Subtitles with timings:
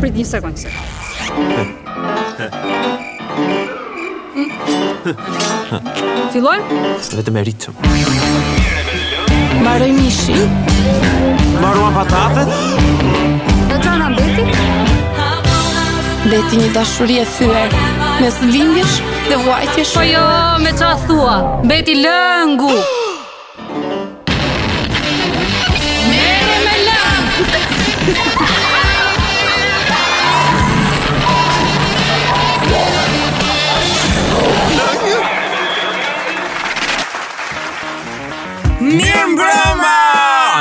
[0.00, 0.58] Prit një sekundë.
[0.60, 0.68] Se.
[6.34, 6.80] Fillojmë?
[7.16, 7.78] Vetëm me ritëm.
[9.64, 10.36] Marë mishi.
[11.62, 12.52] Marua patatet.
[13.70, 14.44] Në të anë beti.
[16.26, 17.70] Beti një dashurie thyër.
[18.20, 18.96] Mes vingësh
[19.30, 19.92] dhe vajtësh.
[19.96, 20.26] Po jo,
[20.66, 21.36] me që a thua.
[21.72, 22.68] Beti lëngu.
[22.68, 23.05] Beti lëngu.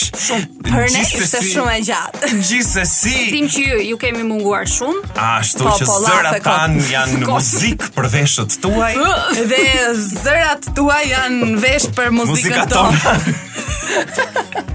[0.66, 2.30] Për ne ishte shumë e gjatë.
[2.48, 3.12] Gjithsesi.
[3.36, 5.12] Dim që ju, kemi munguar shumë.
[5.28, 8.92] Ashtu po, që po, zërat tan janë në muzik për veshët tuaj
[9.54, 9.64] dhe
[10.10, 14.72] zërat tuaj janë vesh për muzikën tonë.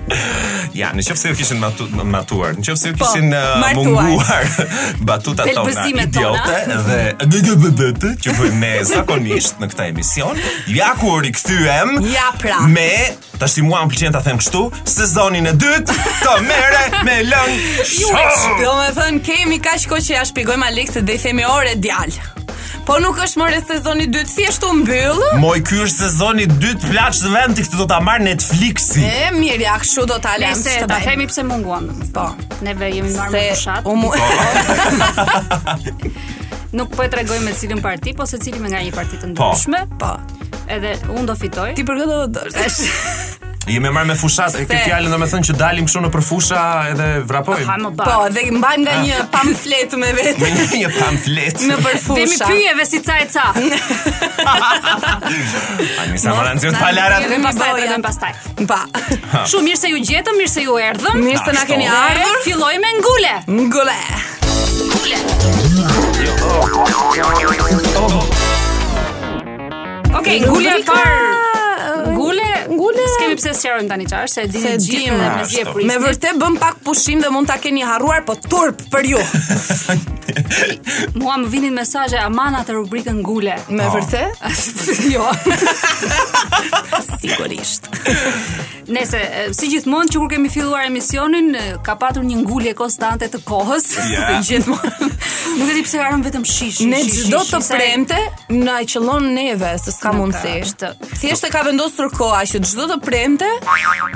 [0.77, 3.41] Ja, në qëfë se ju kishin matu, matuar, në qëfë se ju po, kishin po,
[3.41, 4.49] uh, munguar
[5.09, 6.81] batuta tona idiote tona.
[7.19, 10.41] dhe që vëjmë me zakonisht në këta emision,
[10.79, 12.61] ja ku o rikëthyem ja pra.
[12.71, 12.89] me,
[13.39, 14.65] të ashtë i mua më pëlqen të them kështu,
[14.97, 18.27] sezonin e dytë të mere me lëngë shumë.
[18.65, 21.77] Do me thënë, kemi ka shko që ja shpigojmë a likë dhe i themi ore
[21.77, 22.37] djalë.
[22.89, 25.19] Po nuk është more sezoni 2 thjesht u mbyll.
[25.45, 29.03] Moj, ky është sezoni 2 plaç në vend këtë do ta marr Netflixi.
[29.05, 30.57] E mirë, ja, këshu do ta lëm.
[30.65, 31.91] Ne ta themi pse munguam.
[32.17, 32.25] Po,
[32.65, 33.85] ne ve jemi marrë me fushat.
[33.85, 34.07] Um...
[36.81, 39.35] nuk po e tregoj me cilin parti, po secili me nga një parti të po.
[39.37, 39.83] ndryshme.
[40.01, 40.15] Po.
[40.17, 40.57] po.
[40.79, 41.75] Edhe un do fitoj.
[41.77, 42.81] Ti për këtë do të dosh.
[43.69, 46.61] Jemi më marr me fushat e këtij fjalë, domethënë që dalim kështu në përfusha
[46.93, 47.77] edhe vrapojmë.
[47.99, 49.05] Po, dhe mbajmë nga ah.
[49.05, 50.37] një pamflet me vetë.
[50.41, 51.65] Me një pamflet.
[51.69, 52.21] Në përfusha.
[52.23, 53.47] Dhe mi pyjeve si ca e ca.
[56.01, 58.41] Ai më sa marrën të falara Ne më bëjnë pastaj.
[58.71, 58.81] Pa.
[59.51, 61.21] Shumë mirë se ju gjetëm, mirë se ju erdhëm.
[61.29, 62.41] Mirë se na keni ardhur.
[62.49, 63.35] Filloj me ngule.
[63.61, 63.99] Ngule.
[64.89, 65.19] Ngule.
[68.01, 68.23] Oh.
[70.19, 70.79] Okej, ngule.
[72.17, 72.48] Ngule
[73.15, 75.89] s'kemi pse sqarojm tani çfarë, se dini gjithë dhe mezi e prisni.
[75.93, 79.23] Me vërtet bëm pak pushim dhe mund ta keni harruar, po turp për ju.
[81.23, 83.57] Muam vinin mesazhe amana të rubrikën gule.
[83.71, 83.95] Me oh.
[83.97, 84.43] vërtet?
[85.13, 85.27] jo.
[87.19, 87.89] Sigurisht.
[88.89, 89.21] Nëse
[89.57, 91.51] si gjithmonë që kur kemi filluar emisionin
[91.85, 93.91] ka patur një ngulje konstante të kohës.
[94.13, 94.39] Yeah.
[94.49, 94.93] gjithmonë.
[95.59, 96.83] Nuk e di pse harrojmë vetëm shish.
[96.89, 98.19] Ne çdo të premte
[98.55, 100.93] na e qellon neve se s'ka mundësi.
[101.23, 103.45] Thjesht e ka vendosur koha që çdo të premte,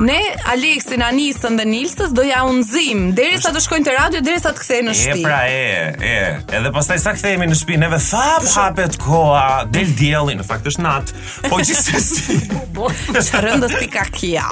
[0.01, 0.19] ne
[0.53, 4.53] Alexin, Anisën dhe Nilsës do ja unëzim, deri sa të shkojnë të radio, deri sa
[4.55, 5.15] të kthejnë në shpi.
[5.15, 5.77] E, pra e,
[6.09, 6.19] e,
[6.59, 10.87] edhe pastaj sa kthehemi në shpi, neve thap hapet koa, del djeli, në fakt është
[10.87, 12.39] natë, po gjithë si.
[12.77, 14.47] Po, që rëndës ti ka kja.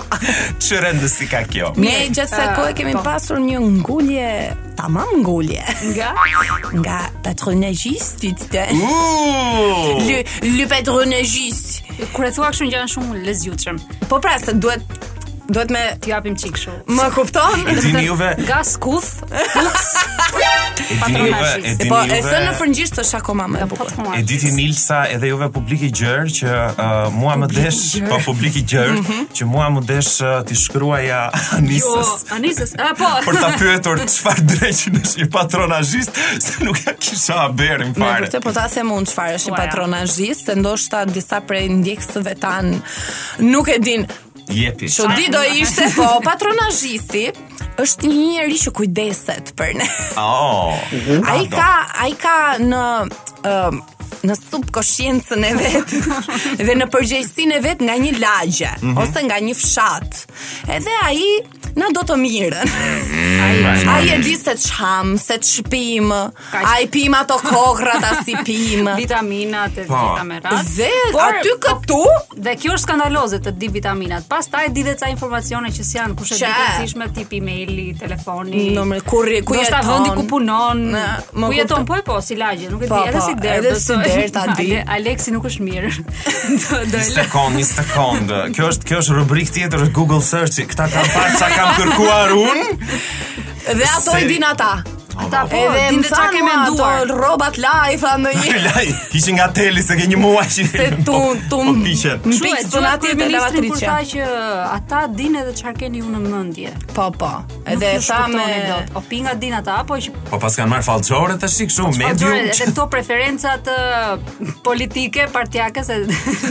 [0.69, 1.73] që rëndës ti ka kjo.
[1.81, 3.05] Ne gjithë sa ah, kohë kemi po.
[3.11, 4.33] pasur një ngulje
[4.81, 5.61] tamam ngulje.
[5.95, 6.13] Nga?
[6.85, 8.69] Nga patronagist, ti të
[10.11, 10.65] Le, le
[12.13, 13.81] kur e thua kështu një shumë lezjutshëm.
[14.09, 15.10] Po pra, se duhet
[15.53, 16.73] Duhet me t'i japim çik kështu.
[16.95, 17.63] Më kupton?
[17.71, 18.29] E dini juve?
[18.47, 19.23] Gas kuth.
[19.35, 19.47] E
[21.11, 22.19] E Po, në
[22.59, 23.65] frëngjisht është akoma më.
[24.17, 28.57] E diti Milsa edhe juve publik i gjerë që uh, mua më desh, po publik
[28.63, 29.27] i gjerë, mhm.
[29.37, 31.21] që mua më desh uh, t'i shkruaja
[31.59, 31.99] Anisës.
[31.99, 32.73] Jo, Anisës.
[32.87, 33.11] A po.
[33.27, 38.25] Për ta pyetur çfarë dreqin është i patronazhist, se nuk e kisha bërë në fare.
[38.27, 42.77] Vërtet po ta se mund çfarë është i patronazhist, se ndoshta disa prej ndjekësve tan
[43.51, 44.09] nuk e din
[44.49, 44.89] jepi.
[44.91, 47.25] Që di do ishte, po, patronajisti
[47.81, 49.87] është një njëri që kujdeset për ne.
[50.21, 50.77] Oh,
[51.33, 51.69] a i ka,
[52.23, 52.85] ka në,
[53.43, 53.83] um,
[54.29, 55.95] në subkoshiencën e vet,
[56.65, 59.01] dhe në përgjegjësinë e vet nga një lagje mm -hmm.
[59.05, 60.27] ose nga një fshat.
[60.77, 61.23] Edhe ai
[61.77, 62.67] na do të mirën.
[62.67, 63.91] Mhm.
[63.95, 66.13] Ai e di se çham, se çpim,
[66.53, 70.67] ai pim ato kokrra ta si pim, vitaminat e vitamerat.
[71.13, 72.01] Po aty po- këtu
[72.45, 74.25] dhe kjo është skandaloze të di vitaminat.
[74.29, 79.01] Pastaj di dhe ca informacione që sian kush e di përgjithësisht tipi emaili, telefoni, numri
[79.01, 80.79] kurri, ku jeton, vendi ku punon,
[81.47, 83.85] ku jeton po e po si lagje, nuk e di, po, edhe po, si derbës,
[84.13, 85.31] Alert a di.
[85.35, 85.91] nuk është mirë.
[86.65, 88.35] Do të sekond, një sekond.
[88.57, 92.37] Kjo është kjo është rubrik tjetër e Google search Kta kanë parë sa kam kërkuar
[92.41, 92.99] unë.
[93.67, 94.83] Dhe ato i din ata.
[95.17, 98.53] Ata po, edhe më sa ke menduar ato rrobat live anë një.
[98.65, 99.33] Live.
[99.37, 101.19] nga teli se ke një muaj që se tu
[101.51, 102.21] tu më po, piqet.
[102.31, 103.85] Më piqet zona tjetër e lavatrice.
[103.91, 106.73] Por që uh, ata dinë edhe çfarë keni ju në mendje.
[106.95, 107.33] Po po.
[107.73, 108.47] Edhe sa me
[108.97, 112.39] o pinga din ata apo që Po pas kanë marr fallçore tash si kështu medium.
[112.47, 114.17] Edhe këto preferencat uh,
[114.63, 115.99] politike partiake se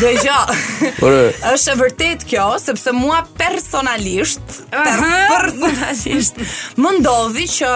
[0.04, 0.38] Dëgjo.
[1.52, 6.40] është e vërtet kjo sepse mua personalisht, personalisht
[6.78, 7.72] më ndodhi që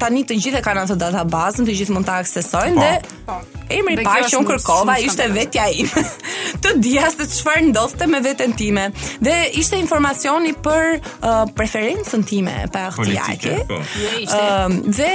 [0.00, 2.84] tani të gjithë kanë atë databazën, të gjithë mund ta aksesojnë po.
[2.84, 6.02] dhe po emri i parë që un kërkova ishte vetja ime.
[6.62, 8.88] Të dija se çfarë ndodhte me veten time
[9.22, 13.56] dhe ishte informacioni për uh, preferencën time pa jake.
[13.70, 15.12] Ëm, uh, dhe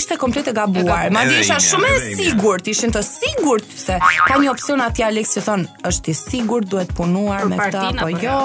[0.00, 1.08] ishte komplet e gabuar.
[1.14, 3.98] Madje isha shumë e sigurt, ishin të sigurt se
[4.28, 8.10] ka një opsion aty Alex që thon, është i sigurt duhet punuar me këtë apo
[8.22, 8.38] jo.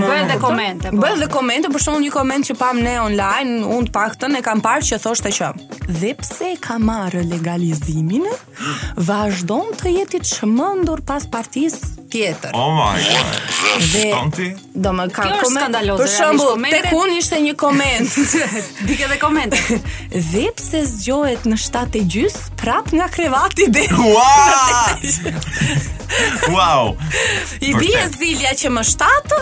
[0.00, 0.90] Bën dhe komente.
[0.94, 1.02] Po.
[1.04, 4.42] Bën dhe komente, për shumë një koment që pam ne online, un të paktën e
[4.46, 5.52] kam parë që thoshte që
[5.90, 8.26] dhe pse ka marrë legalizimin?
[9.08, 12.50] vazhdon të jetit shmëndur pas partisë tjetër.
[12.54, 13.36] Oh my god.
[14.10, 14.48] Tanti?
[14.74, 15.78] Do më ka koment.
[16.02, 18.14] Për shembull, tek unë ishte një koment.
[18.88, 19.60] Dike dhe komente.
[20.32, 24.92] Vep se zgjohet në 7 e gjys, prap nga krevati dhe Wow!
[26.50, 26.88] Wow!
[27.62, 29.36] I bie zilja që më 7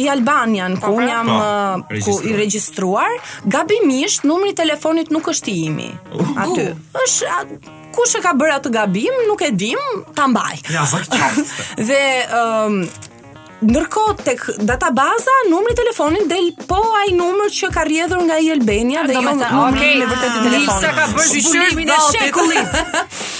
[0.00, 1.42] i Albanian ku un pra, jam pa,
[1.90, 3.12] po, ku i regjistruar
[3.52, 6.70] gabimisht numri i telefonit nuk është i imi uh, aty
[7.04, 7.36] është
[7.96, 9.80] kush e ka bërë atë gabim, nuk e dim,
[10.16, 10.60] ta mbaj.
[10.74, 11.60] Ja, faktikisht.
[11.88, 13.04] dhe ëm um,
[13.56, 18.50] Ndërkohë tek databaza numri i telefonit del po ai numër që ka rrjedhur nga i
[18.52, 20.68] Elbenia dhe jo okay, numri i vërtetë i telefonit.
[20.68, 22.76] Lisa ka bërë zhyrimin e shekullit.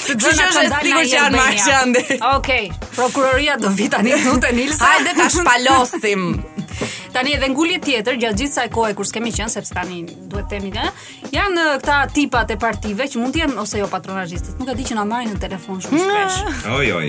[0.06, 2.06] Të gjithë është sigur që janë marrë që ande.
[2.32, 2.64] Okej,
[2.96, 4.88] prokuroria do vi tani tutë Ilsa.
[4.94, 6.30] Hajde ta shpalosim.
[7.14, 10.02] Tani edhe ngulje tjetër gjatë gjithë kohë kohe kur s'kemi qenë sepse tani
[10.32, 10.84] duhet themi ne,
[11.32, 14.58] janë uh, këta tipat e partive që mund të jenë ose jo patronazhistët.
[14.60, 16.50] Nuk e di që na marrin në telefon shumë shpesh.
[16.76, 17.08] Oj oj.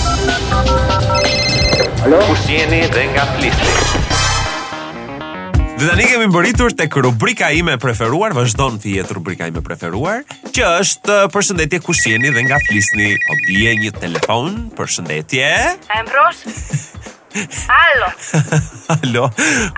[2.07, 2.23] Alo?
[2.29, 4.01] Kushtjeni dhe nga flisli.
[5.73, 9.65] Dhe tani kemi mbërritur tek rubrika ime e preferuar, vazhdon të jetë rubrika ime e
[9.65, 10.19] preferuar,
[10.53, 13.07] që është uh, përshëndetje kush jeni dhe nga flisni.
[13.23, 15.49] Po bie një telefon, përshëndetje.
[15.97, 16.43] Ambros.
[17.73, 18.11] Alo.
[18.99, 19.25] Alo.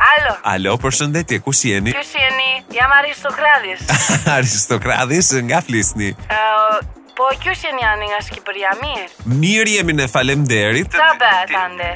[0.09, 0.35] Alo.
[0.55, 1.95] Alo, përshëndetje, kush jeni?
[1.95, 2.51] Kush jeni?
[2.75, 3.87] Jam Aristokradis.
[4.37, 6.11] Aristokradis nga flisni.
[6.27, 6.83] Uh,
[7.15, 9.25] Po, kjo që një anë nga Shkipëria, mirë.
[9.39, 10.91] Mirë jemi në falem derit.
[10.99, 11.87] Sa be, tante?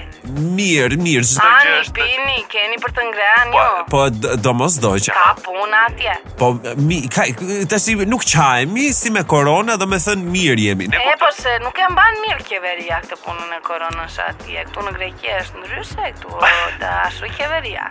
[0.55, 1.25] Mirë, mirë.
[1.43, 3.49] Ani, pini, keni për të ngrea jo.
[3.89, 5.11] Po, po do mos që.
[5.11, 6.13] Ka puna atje.
[6.39, 6.49] Po,
[6.87, 10.87] mi, ka, të si nuk qajemi, si me korona, dhe me thënë mirë jemi.
[10.95, 14.63] e, po, se nuk e mbanë mirë kjeveria këtë punën e koronës atje.
[14.69, 16.39] Këtu në Greki është ndryshe, këtu
[16.79, 17.89] të ashtu kjeveria.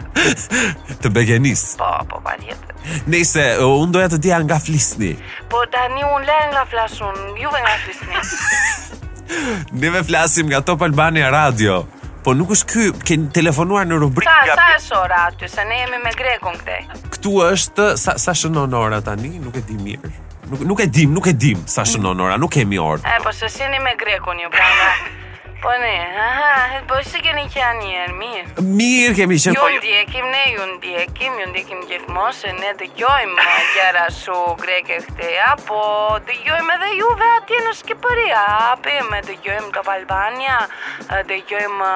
[1.05, 1.67] të begenis.
[1.85, 2.81] Po, po, parjetë.
[3.13, 5.13] Nëse, unë doja të dija nga flisni.
[5.53, 8.17] Po, tani unë le nga flasun juve nga Prismi.
[9.81, 11.87] ne ve flasim nga Top Albania Radio.
[12.25, 14.29] Po nuk është ky, ke telefonuar në rubrikë.
[14.29, 15.49] Sa sa është ora aty?
[15.49, 16.79] Se ne jemi me Grekun këthe.
[17.19, 19.39] Ktu është sa sa shënon ora tani?
[19.39, 20.13] Nuk e di mirë.
[20.51, 23.05] Nuk nuk e dim, nuk e dim sa shënon ora, nuk kemi orë.
[23.17, 25.18] E po se sheni me Grekun ju prandaj.
[25.61, 28.45] Bueno, ajá, es que nicht an ihr, Μη
[28.79, 29.51] Mir γεμίσε.
[29.55, 32.89] Junti, ekim ne junti, ekim junti, ekim γευμός, ναι, το ε,
[34.25, 34.33] ναι,
[35.53, 35.69] από
[36.11, 36.33] το δε
[36.95, 37.31] γιούβε,
[37.85, 38.43] και παρία,
[38.83, 40.57] πέμε το γιόημα το Βαλβάνια,
[41.27, 41.93] το ε, γιόημα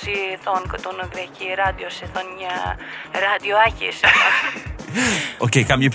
[0.00, 0.12] σι
[0.44, 0.98] θόν κοτούν
[1.62, 2.54] ράδιο σε θόν μια
[3.24, 4.00] ράδιο άχης.
[5.38, 5.90] Οκ, κάμια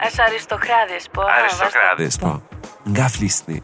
[0.00, 1.24] Ashtë aristokradis, po.
[1.26, 2.38] Aristokradis, po.
[2.92, 3.62] Nga flisni.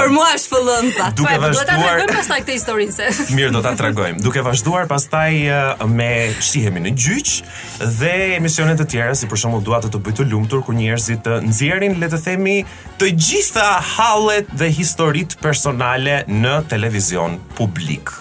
[0.00, 1.08] Për mua është fëllëndza.
[1.20, 3.26] Duke Fajt, vazhduar do pastaj këtë historinë se.
[3.36, 5.32] Mirë, do ta tragojmë Duke vazhduar pastaj
[5.94, 6.10] me
[6.44, 7.32] shihemi në gjyq
[8.00, 11.30] dhe emisione të tjera, si për shembull dua të të bëj të lumtur kur njerëzit
[11.48, 12.58] nxjerrin, le të themi,
[13.00, 18.12] të gjitha hallet dhe historitë personale në televizion publik.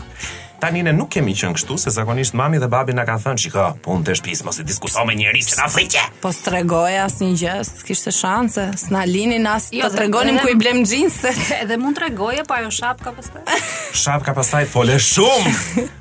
[0.60, 3.66] Tani ne nuk kemi qenë kështu se zakonisht mami dhe babi na kanë thënë, "Shiko,
[3.86, 7.56] punë të shtëpis, mos e diskuto me njerëz që na frikë." Po stregoj asnjë gjë,
[7.88, 12.44] kishte shanse, s'na linin as jo, të tregonim ku i blem xhinse, edhe mund tregoje
[12.48, 13.42] po ajo shapka pastaj.
[14.04, 15.52] Shapka pastaj fole shumë.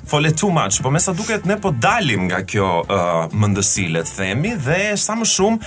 [0.09, 4.03] Fole too much, po më sa duket ne po dalim nga kjo uh, mendësi le
[4.07, 5.57] të themi dhe sa më shumë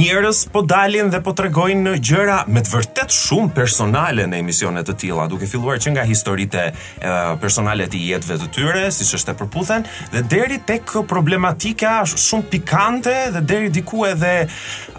[0.00, 4.96] njerëz po dalin dhe po tregojnë gjëra me të vërtet shumë personale në emisione të
[5.04, 9.40] tilla, duke filluar që nga historitë uh, personale të jetëve të tyre, siç është e
[9.40, 14.36] përputhen, dhe deri tek problematika shumë pikante dhe deri diku edhe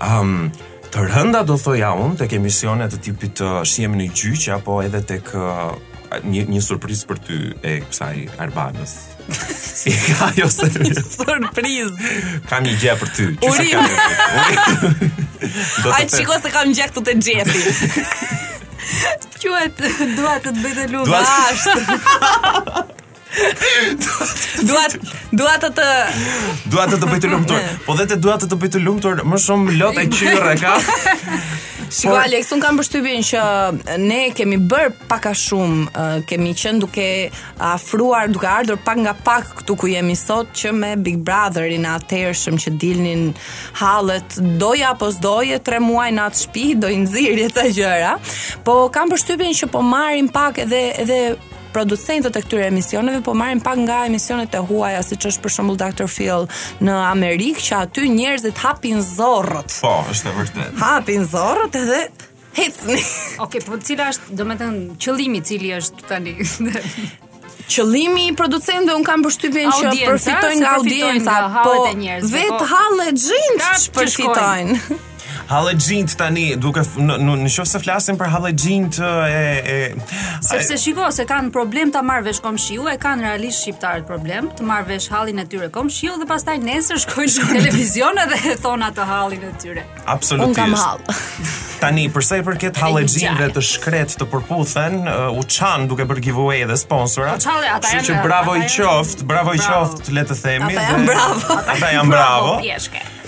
[0.06, 0.50] um,
[0.92, 4.80] të rënda do thoja unë tek emisione të tipit të uh, shihemi në gjyq apo
[4.86, 5.72] edhe tek uh,
[6.28, 8.96] një një surprizë për ty e kësaj Arbanës.
[9.32, 11.06] Si ka ajo surprizë?
[12.50, 13.30] Kam një gjë për ty.
[13.48, 13.70] Uri.
[15.96, 18.08] Ai çiko se kam gjë këtu te xhefi.
[19.42, 19.80] Qëhet,
[20.18, 22.98] duat të të bëjtë lume, ashtë.
[24.70, 24.84] Dua
[25.32, 25.86] dua të të
[26.72, 27.68] dua të të bëj të lumtur.
[27.88, 30.78] Po dhe të dua të të bëj të lumtur më shumë lot e qyrr ka.
[31.92, 32.22] Shiko por...
[32.22, 33.42] Alex, un kam përshtypjen që
[34.00, 35.90] ne kemi bër pak a shumë,
[36.30, 37.08] kemi qenë duke
[37.68, 42.62] afruar, duke ardhur pak nga pak këtu ku jemi sot që me Big Brotherin atëhershëm
[42.64, 43.26] që dilnin
[43.82, 48.16] hallet, doja apo s'doje, tre muaj në atë shtëpi do i nxirje ta gjëra.
[48.64, 51.20] Po kam përshtypjen që po marrin pak edhe edhe
[51.76, 55.80] producentët e këtyre emisioneve po marrin pak nga emisionet e huaja siç është për shembull
[55.80, 56.10] Dr.
[56.12, 56.46] Phil
[56.88, 59.78] në Amerikë që aty njerëzit hapin zorrët.
[59.84, 60.72] Po, është e vërtetë.
[60.82, 62.02] Hapin zorrët edhe
[62.60, 62.98] hecni.
[63.00, 66.38] Okej, okay, po cila është domethënë qëllimi i cili është tani?
[67.72, 71.86] Qëllimi i producentëve un kanë përshtypjen që përfitojnë nga audienca, po
[72.34, 74.82] vetë hallë xhinç që përfitojnë.
[75.52, 75.74] Halle
[76.18, 79.78] tani, duke në qoftë se flasim për Halle e e
[80.48, 84.64] sepse shiko se kanë problem ta marr vesh komshiu, e kanë realisht shqiptarët problem të
[84.66, 88.86] marr vesh hallin e tyre komshiu dhe pastaj nesër shkojnë në televizion edhe e thon
[88.88, 89.84] atë hallin e tyre.
[90.06, 90.48] Absolutisht.
[90.48, 91.24] Unë kam hall.
[91.82, 93.04] Tani për sa i përket Halle
[93.58, 95.00] të shkret të përputhen,
[95.36, 97.42] u çan duke bërë giveaway dhe sponsorat.
[97.42, 98.22] Po çalli ata janë.
[98.24, 100.70] Bravo i qoftë, bravo i qoftë, le të themi.
[100.78, 101.58] Ata janë bravo.
[101.66, 102.62] Ata janë bravo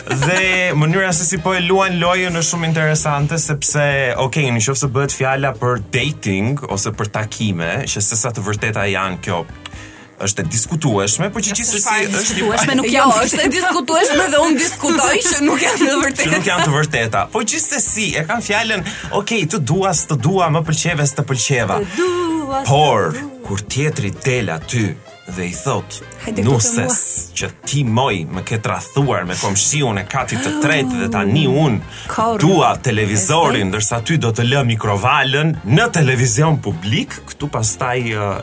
[0.09, 3.85] dhe mënyra se si po e luajn lojën është shumë interesante sepse,
[4.19, 8.43] okay, në qoftë se bëhet fjala për dating ose për takime, që se sa të
[8.43, 9.43] vërteta janë kjo
[10.23, 14.39] është e diskutueshme, por që gjithë është diskutueshme, nuk janë, Jo, është e diskutueshme dhe
[14.43, 16.29] unë diskutoj që nuk janë të vërteta.
[16.33, 17.23] nuk janë të vërteta.
[17.33, 21.09] Po gjithë se si, e kanë fjallën, okej, okay, të dua, të dua, më pëlqeve,
[21.11, 21.79] së të pëlqeva.
[21.79, 22.61] të dua.
[22.69, 23.09] Por,
[23.49, 24.85] kur tjetri del aty,
[25.27, 26.01] dhe i thot
[26.43, 26.97] nuses
[27.37, 31.63] që ti moj më ke trathuar me komshiun e katit të tret dhe tani oh,
[31.67, 31.77] un
[32.41, 38.37] dua televizorin ndërsa ty do të lë mikrovalën në televizion publik këtu pastaj uh,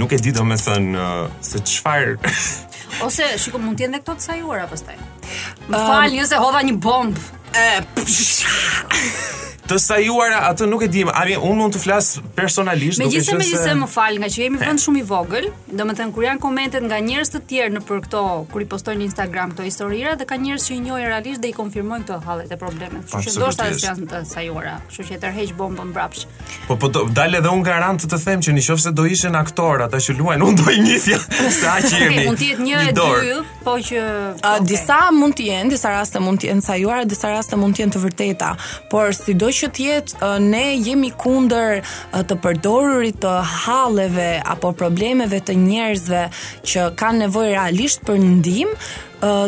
[0.00, 2.16] nuk e di me thën uh, se çfarë
[3.06, 6.64] ose shiko mund të dhe këto të sajuara pastaj më um, fal një se hodha
[6.64, 7.16] një bomb
[7.52, 7.70] e
[9.68, 13.24] të sajuara atë nuk e di, ani un mund të flas personalisht do të qenë
[13.28, 16.84] se megjithëse më fal nga që jemi vend shumë i vogël, domethënë kur janë komentet
[16.88, 20.26] nga njerëz të tjerë në për këto kur i postojnë në Instagram këto historira dhe
[20.28, 23.06] ka njerëz që i njohin realisht dhe i konfirmojnë këto hallet e problemet.
[23.06, 26.38] Kështu që ndoshta është janë të sajuara, kështu që e tërheq bombën mbrapsht.
[26.66, 30.02] Po po dalë edhe un garant të, të them që nëse do ishin aktor ata
[30.02, 32.22] që luajnë, un do i nisja se aq i jemi.
[32.26, 34.02] Mund të jetë një e dy, po që
[34.34, 34.66] okay.
[34.66, 37.96] disa mund të jenë, disa raste mund të jenë sajuara, disa raste mund të jenë
[37.96, 38.52] të vërteta,
[38.90, 41.80] por sido që të jetë ne jemi kundër
[42.28, 46.26] të përdorurit të halleve apo problemeve të njerëzve
[46.66, 48.76] që kanë nevojë realisht për ndihmë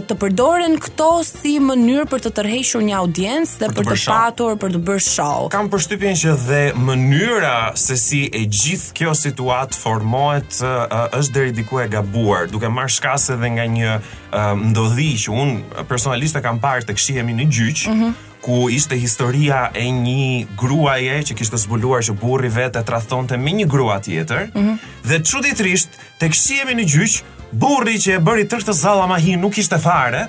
[0.07, 4.75] të përdoren këto si mënyrë për të tërhequr një audiencë dhe për të, patur për
[4.77, 5.49] të bërë show.
[5.51, 11.57] Kam përshtypjen që dhe mënyra se si e gjithë kjo situat formohet uh, është deri
[11.59, 15.57] diku e gabuar, duke marrë shkase edhe nga një uh, ndodhi që un
[15.91, 17.85] personalisht e kam parë tek shihemi në gjyq.
[17.91, 22.87] Mm -hmm ku ishte historia e një gruaje që kishte zbuluar që burri vetë e
[22.91, 24.51] trathonte me një grua tjetër.
[24.53, 24.77] Mm -hmm.
[25.09, 27.15] Dhe çuditërisht, tek shihemi në gjyq,
[27.55, 30.25] burri që e bëri tërë të zalla ma nuk ishte fare,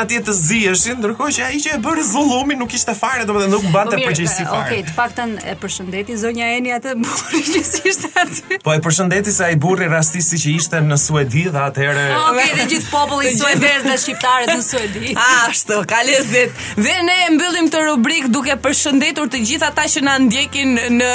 [0.00, 3.34] atje të zi ndërkohë që a i që e bëri zullumi nuk ishte fare, do
[3.36, 7.62] me thënë, nuk bante përgjësi fare të paktën e përshëndeti zonja Eni atë burri që
[7.90, 8.58] ishte aty.
[8.64, 12.04] Po e përshëndeti sa ai burri rastisi që ishte në Suedi dhe atëherë.
[12.06, 15.12] Okej, ah, okay, dhe gjithë populli i suedez dhe shqiptarët në Suedi.
[15.48, 16.64] Ashtu, ka lezet.
[16.80, 21.12] Dhe ne e mbyllim të rubrik duke përshëndetur të gjithë ata që na ndjekin në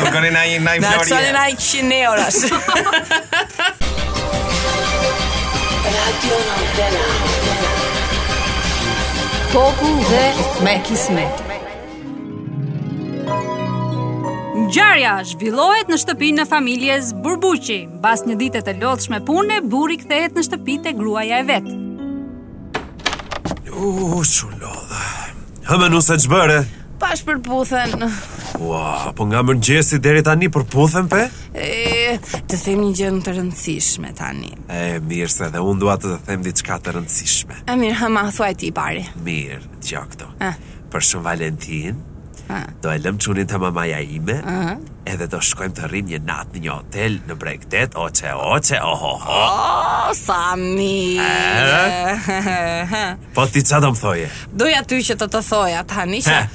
[0.00, 1.22] Do keni na një na një florë.
[1.34, 2.98] Na çani na 100 euro.
[5.92, 7.06] Radio Nantena.
[9.52, 11.51] Poku dhe Smeki Smeki.
[14.72, 17.82] Gjarja zhvillohet në shtëpinë e familjes Burbuqi.
[17.98, 21.66] Mbas një dite të lodhshme pune, burri kthehet në shtëpi te gruaja e vet.
[23.74, 23.90] U
[24.22, 25.02] lodhë.
[25.68, 26.62] Hëmë nuk sa çbëre.
[27.02, 28.06] Pash përputhen.
[28.64, 31.26] Ua, po nga mëngjesi deri tani përputhen pe?
[31.52, 32.16] E,
[32.48, 34.54] të them një gjë të rëndësishme tani.
[34.72, 37.60] E mirë se dhe unë dua të, të them diçka të rëndësishme.
[37.68, 39.04] E mirë, thua thuaj ti pari.
[39.28, 40.30] Mirë, gjaku.
[40.48, 40.56] Ëh.
[40.92, 42.00] Për shumë Valentinin,
[42.82, 44.72] Do e lëmë qunin të mamaja ime Aha.
[45.08, 49.40] Edhe do shkojmë të rrim një nat një hotel Në bregdet Oce, oce, oho, oho
[50.10, 50.54] O, sa
[50.88, 52.12] eh?
[53.34, 54.28] Po ti qa do më thoje?
[54.58, 56.46] Doja ty që të të thoja Tani Që eh.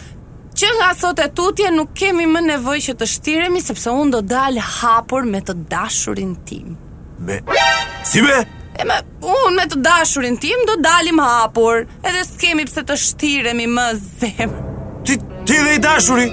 [0.82, 4.56] nga sot e tutje nuk kemi më nevoj që të shtiremi Sepse unë do dal
[4.60, 6.68] hapur me të dashurin tim
[7.26, 7.36] Me?
[8.06, 8.38] Si me?
[8.78, 13.66] E me, unë me të dashurin tim do dalim hapur Edhe s'kemi pse të shtiremi
[13.74, 14.66] më zemë
[15.08, 15.14] Ti,
[15.48, 16.26] Ti dhe i dashuri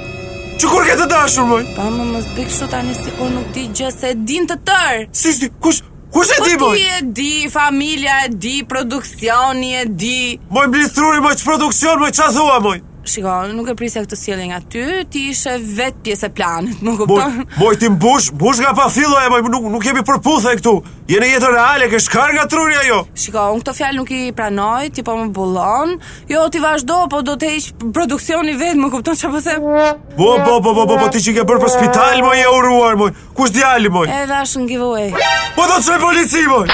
[0.59, 1.61] Që kur ke të dashur, moj?
[1.77, 5.33] Pa, më më zbik shu tani si nuk ti gjë se din të tërë Si,
[5.39, 5.83] si, kush,
[6.15, 6.73] kush e po di, moj?
[6.73, 10.19] Po ti e di, familja e di, produksioni e di
[10.55, 10.83] Moj, mbi
[11.23, 12.79] moj, që produksion, moj, që a thua, moj?
[13.05, 16.95] Shiko, nuk e prisja këtë sjellje nga ty, ti ishe vetë pjesë e planit, më
[16.99, 17.37] kupton.
[17.43, 20.73] Boj, boj ti mbush, mbush nga pa fillo, e, boj, nuk nuk kemi përputhje këtu.
[21.13, 23.03] Je në jetë reale, ke shkar nga truri ajo.
[23.13, 25.95] Shiko, unë këtë fjalë nuk i pranoj, ti po më bullon.
[26.33, 29.69] Jo, ti vazhdo, po do të heq produksioni vetë, më kupton çfarë po them?
[30.17, 32.97] Bo, bo, bo, bo, bo, bo ti që ke bërë për spital, moj, e uruar,
[33.03, 33.13] moj.
[33.37, 34.09] Kush djali, moj?
[34.09, 35.13] Edhe është në giveaway.
[35.57, 36.73] Po do të çoj polici, moj.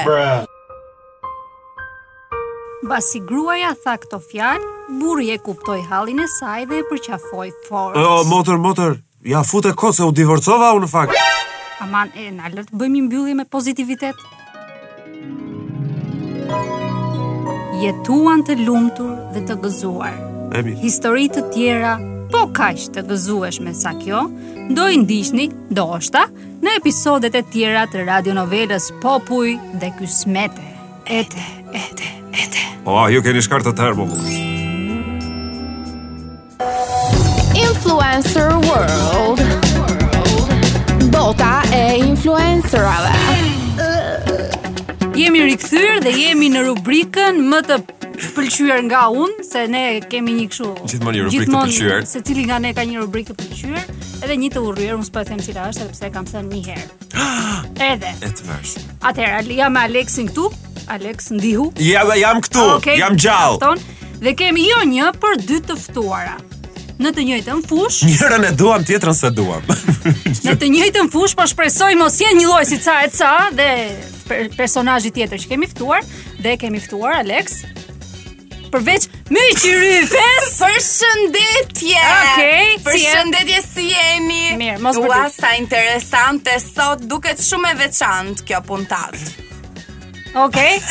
[2.88, 8.00] Basi gruaja tha këto fjalë, burri e kuptoi hallin e saj dhe e përqafoi fort.
[8.00, 11.32] O, motor, motor, ja futë kot se u divorcova unë në fakt.
[11.84, 14.28] Aman, e na lë të bëjmë mbyllje me pozitivitet
[17.82, 20.16] jetuan të lumtur dhe të gëzuar.
[20.58, 20.76] Emi.
[20.82, 21.96] Histori të tjera,
[22.32, 24.26] po kaq të gëzuesh me sa kjo,
[24.76, 25.88] do i ndiqni, do
[26.64, 30.66] në episodet e tjera të radionovelës Popuj dhe Kysmete.
[31.06, 32.62] Ete, ete, ete.
[32.86, 34.18] O, oh, ju keni shkartë të tërë, po, po.
[37.56, 39.44] Influencer World
[41.12, 43.47] Bota e influencerave Influencer
[45.38, 47.76] jemi rikthyer dhe jemi në rubrikën më të
[48.36, 50.70] pëlqyer nga unë, se ne kemi një kështu.
[50.90, 52.08] Gjithmonë një rubrikë të pëlqyer.
[52.10, 53.88] Se cili nga ne ka një rubrikë të pëlqyer,
[54.26, 56.64] edhe një të urryer, unë s'pa e them cila është, sepse e kam thënë një
[56.72, 56.88] herë.
[57.90, 58.16] Edhe.
[58.26, 58.74] Et vërs.
[59.12, 60.50] Atëherë jam me Alexin këtu.
[60.88, 61.66] Alex ndihu.
[61.84, 62.62] Ja, jam këtu.
[62.64, 63.74] Ah, okay, jam gjallë.
[64.24, 66.38] Dhe kemi jo një, por dy të ftuara
[66.98, 68.00] në të njëjtën fush.
[68.10, 69.62] Njërën e duam, tjetrën se duam.
[70.48, 73.68] në të njëjtën fush, po shpresoj mos jeni një lloj si ca e ca dhe
[74.56, 76.04] personazhi tjetër që kemi ftuar
[76.44, 77.62] dhe kemi ftuar Alex
[78.74, 85.00] përveç më i qyrifes për shëndetje okay, për si shëndetje si jeni mirë mos
[85.56, 89.16] interesante sot duket shumë e veçantë kjo puntat
[90.44, 90.82] okay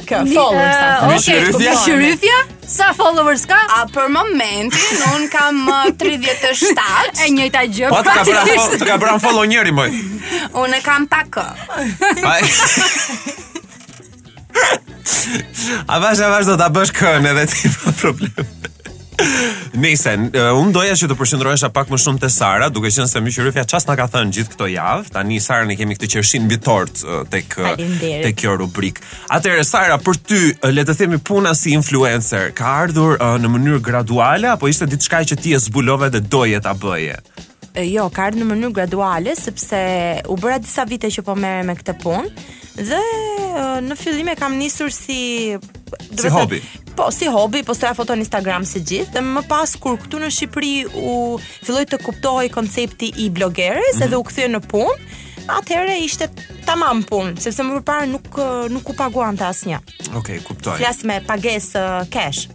[0.05, 0.21] K.
[0.29, 0.77] Followers.
[0.77, 1.45] Uh, okay,
[1.85, 2.39] Shërythja?
[2.69, 3.59] Sa followers ka?
[3.77, 5.63] A për momentin un kam
[5.99, 6.73] 37.
[6.73, 6.79] Uh,
[7.25, 7.89] e njëjta gjë.
[7.93, 9.89] Po ka bërë follow, të ka bërë follow njëri moj.
[10.63, 11.31] Unë e kam pak.
[15.89, 18.45] A vazh, a vazh do ta bësh kën edhe ti pa po, problem.
[19.77, 23.09] Nëse uh, eh, un doja që të përqendrohesha pak më shumë te Sara, duke qenë
[23.11, 26.47] se mëshirëfja çast na ka thënë gjithë këto javë, tani Sara ne kemi këtë qershin
[26.49, 29.03] mbi tort uh, eh, tek eh, tek kjo rubrik.
[29.35, 33.53] Atëherë Sara, për ty uh, le të themi puna si influencer, ka ardhur uh, në
[33.57, 37.19] mënyrë graduale apo ishte diçka që ti e zbulove dhe doje ta bëje?
[37.89, 39.83] Jo, ka ardhur në mënyrë graduale sepse
[40.33, 42.33] u bëra disa vite që po merrem me këtë punë.
[42.79, 42.99] Dhe
[43.83, 46.59] në fillim e kam nisur si do të thotë
[46.99, 49.15] po si hobi, po foto në Instagram si gjithë.
[49.21, 51.13] Dhe më pas kur këtu në Shqipëri u
[51.63, 54.09] filloi të kuptohej koncepti i blogerës mm -hmm.
[54.11, 54.99] dhe u kthye në punë,
[55.47, 56.27] atëherë ishte
[56.67, 58.27] tamam punë, sepse më parë nuk
[58.75, 59.79] nuk u paguan të asnjë.
[60.15, 60.77] Okej, okay, kuptoj.
[60.77, 62.49] Flas me pagesë cash.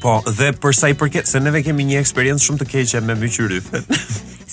[0.00, 3.14] Po, dhe për sa i përket se neve kemi një eksperiencë shumë të keqe me
[3.14, 3.96] myqyrëfit.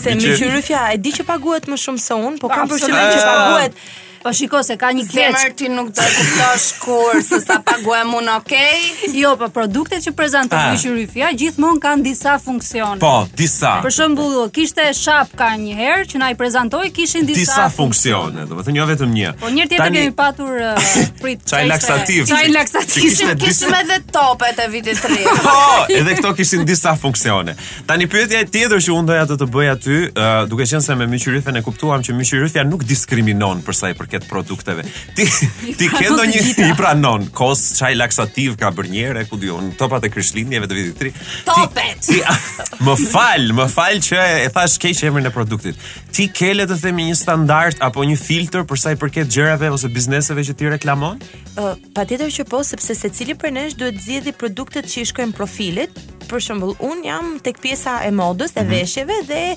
[0.04, 3.84] Se myqyrëfja e di që paguhet më shumë se unë, po kam përshtypjen që paguhet
[4.24, 5.36] Po shiko se ka një keq.
[5.36, 9.10] Zemër ti nuk do të kuptosh kur se sa paguam unë, okay?
[9.20, 10.70] Jo, po produktet që prezanton ah.
[10.72, 13.02] Mishi gjithmonë kanë disa funksione.
[13.04, 13.74] Po, disa.
[13.84, 18.48] Për shembull, kishte shapka një herë që na i prezantoi kishin disa, disa funksione, funksione
[18.48, 19.34] domethënë jo vetëm një.
[19.42, 22.32] Po njëri tjetër kemi patur uh, prit çaj laksativ.
[22.32, 23.04] Çaj laksativ.
[23.04, 25.28] Kishte kishte edhe topet e vitit 3.
[25.44, 25.60] Po,
[25.92, 27.58] edhe këto kishin disa funksione.
[27.92, 30.96] Tani pyetja e tjetër që unë doja të të bëj aty, uh, duke qenë se
[30.96, 34.84] me Mishi e kuptuam që Mishi nuk diskriminon për sa i ketë produkteve.
[35.18, 35.26] Ti,
[35.80, 39.74] ti ke do një i pranon, kos qaj laksativ ka bërë njëre, ku di unë,
[39.80, 41.14] topat e kryshlinjeve të vitit 3.
[41.50, 42.10] Topet!
[42.10, 42.20] Ti,
[42.86, 45.90] më falë, më falë që e thash kej që emrin e produktit.
[46.14, 49.90] Ti ke le të themi një standart apo një filter përsa i përket gjerave ose
[49.94, 51.22] bizneseve që ti reklamon?
[51.58, 55.10] Uh, pa tjetër që po, sepse se cili për nesh duhet zjedhi produktet që i
[55.10, 56.00] shkojnë profilit,
[56.34, 58.72] për shembull, un jam tek pjesa e modës, e mm -hmm.
[58.72, 59.56] veshjeve dhe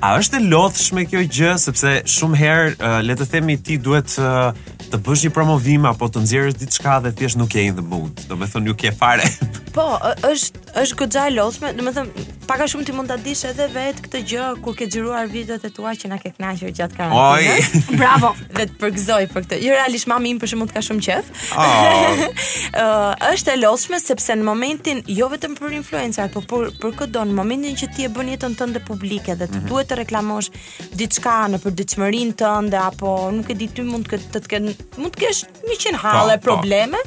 [0.00, 4.14] A është e lodhshme kjo gjë sepse shumë herë uh, le të themi ti duhet
[4.20, 4.48] uh,
[4.88, 8.22] të bësh një promovim apo të nxjerrësh diçka dhe thjesht nuk je in the mood.
[8.32, 9.28] Domethënë nuk je fare.
[9.76, 9.84] po,
[10.24, 14.04] është është goxha e lodhshme, domethënë pak a shumë ti mund ta dish edhe vetë
[14.08, 17.68] këtë gjë kur ke xhiruar videot e tua që na ke kënaqur gjatë karantinës.
[17.68, 17.94] Oj.
[18.00, 18.32] Bravo.
[18.56, 19.60] Dhe të përgëzoj për këtë.
[19.66, 21.30] Jo realisht mami im për shkakun ka shumë qejf.
[21.60, 22.24] Oh.
[23.34, 27.38] është e lodhshme sepse në momentin jo vetëm për influencer, por për, për këdo në
[27.42, 29.68] momentin që ti e bën jetën tënde publike dhe të mm -hmm.
[29.70, 34.44] duhet të reklamosh diçka në përditshmërinë tënde apo nuk e di ti mund të të
[34.52, 36.48] ken mund të kesh 100 po, halle po.
[36.50, 37.02] probleme.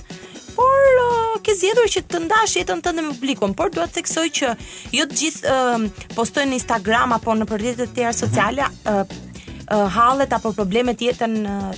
[0.54, 4.28] por uh, ke zgjedhur që të ndash jetën tënde me publikun, por dua të theksoj
[4.40, 4.52] që
[4.94, 9.02] jo të gjithë uh, postojnë në Instagram apo në rrjetet e tjera sociale uh,
[9.70, 11.34] hallet apo probleme të jetën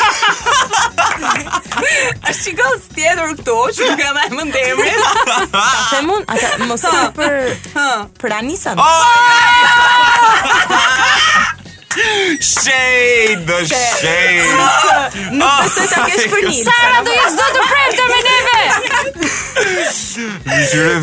[2.26, 5.06] A shikoj tjetër këto që nga e më ndemrin.
[5.62, 6.26] A se mund?
[6.26, 7.38] A mos po për
[8.24, 8.74] për Anisa?
[8.82, 10.80] Oh,
[12.42, 14.52] Shade, the shade.
[15.32, 15.64] Nuk ah.
[15.64, 16.60] besoj ta kesh për një.
[16.68, 18.60] Sara do jesh do të prefte me neve.
[20.52, 21.00] Mi shurë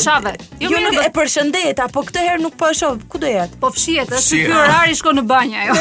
[0.04, 0.36] shave.
[0.60, 3.00] Jo, jo më po- e përshëndet, apo këtë herë nuk po e shoh.
[3.10, 3.60] Ku do jetë?
[3.64, 5.80] Po fshihet, është ky orari shkon në banjë ajo.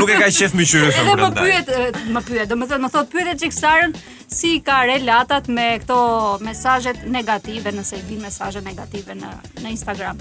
[0.00, 0.90] Nuk e ka qejf më qyrë.
[1.02, 1.72] Edhe po pyet,
[2.16, 3.96] më pyet, domethënë më thot pyetë çiksarën,
[4.28, 5.98] si ka relatat me këto
[6.44, 9.32] mesajet negative, nëse i vi mesajet negative në,
[9.64, 10.20] në Instagram?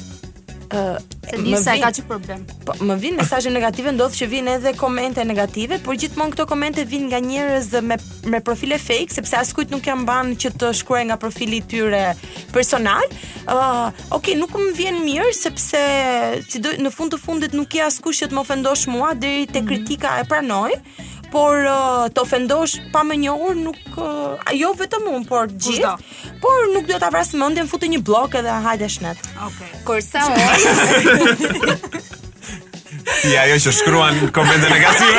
[0.73, 0.95] Uh,
[1.29, 2.45] se një se ka që problem.
[2.65, 6.85] Po, më vinë mesajet negative, ndodhë që vinë edhe komente negative, por gjithmonë këto komente
[6.89, 7.97] vinë nga njërez me,
[8.31, 12.01] me profile fake, sepse askujt nuk jam banë që të shkruaj nga profili tyre
[12.55, 13.05] personal.
[13.43, 15.83] Uh, Oke, okay, nuk më vjen mirë, sepse
[16.49, 19.35] si do, në fund të fundit nuk i askush që të më ofendosh mua, dhe
[19.53, 19.69] të mhm.
[19.69, 20.73] kritika e pranoj,
[21.33, 24.05] por uh, të ofendosh pa më njohur nuk uh,
[24.57, 25.95] jo vetëm unë, por gjithë.
[26.43, 29.19] Por nuk do ta vras mendjen, futë një blok edhe hajde shnet.
[29.47, 29.69] Okej.
[29.81, 30.01] Okay.
[30.01, 30.37] sa unë
[33.23, 35.17] Ti ajo që shkruan komente negative.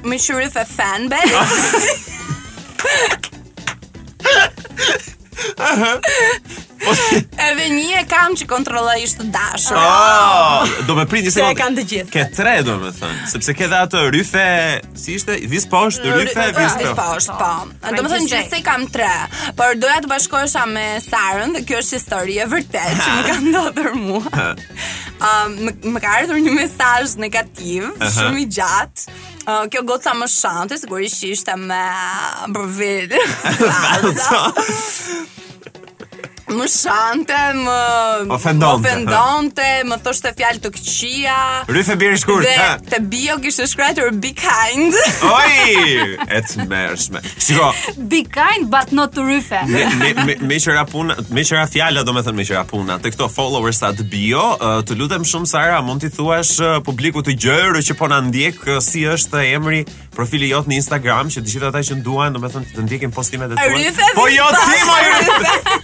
[0.07, 1.21] Më shurë fë fanbe
[6.77, 6.93] Po
[7.41, 9.77] Edhe një e kam që kontrolloj ishte dashur.
[9.77, 12.11] Oh, do më prind një Se kanë të gjithë.
[12.13, 14.45] Ke tre domethënë, sepse ke dhe atë ryfe,
[15.01, 15.37] si ishte?
[15.51, 16.83] Vis poshtë, rrife, vis poshtë.
[16.85, 17.07] Vis po.
[17.13, 17.79] poshtë, po.
[17.85, 19.09] po domethënë gjithsej kam tre,
[19.59, 23.37] por doja të bashkohesha me Sarën dhe kjo është histori e vërtet që më ka
[23.47, 24.47] ndodhur mua.
[25.17, 29.17] Ëm, um, më ka ardhur një mesazh negativ, shumë i gjatë.
[29.47, 31.79] Uh, kjo goca më shante, sigurisht ishte me
[32.51, 33.15] bërvit.
[33.71, 34.41] Vazo.
[36.47, 37.77] Më shante, më
[38.31, 41.39] ofendonte, ofendonte më thoshte fjalë fjallë të këqia
[41.75, 42.69] Rythë birë shkurt Dhe ha?
[42.87, 44.95] të bio kishtë shkruar be kind
[45.27, 47.67] Oj, e të mërshme Shiko,
[48.13, 49.59] Be kind but not to ryfe...
[49.67, 53.27] Me, me, me, me qëra që fjallë, do me thënë me qëra puna Të këto
[53.35, 54.47] followers të bio
[54.87, 56.55] Të lutem shumë, Sara, mund t'i thuash
[56.87, 59.83] publikut publiku të gjërë Që po në ndjekë si është emri
[60.15, 63.17] profili jotë në Instagram Që të gjithë ata që duan do me thënë të ndjekin
[63.19, 65.83] postimet dhe të të të të të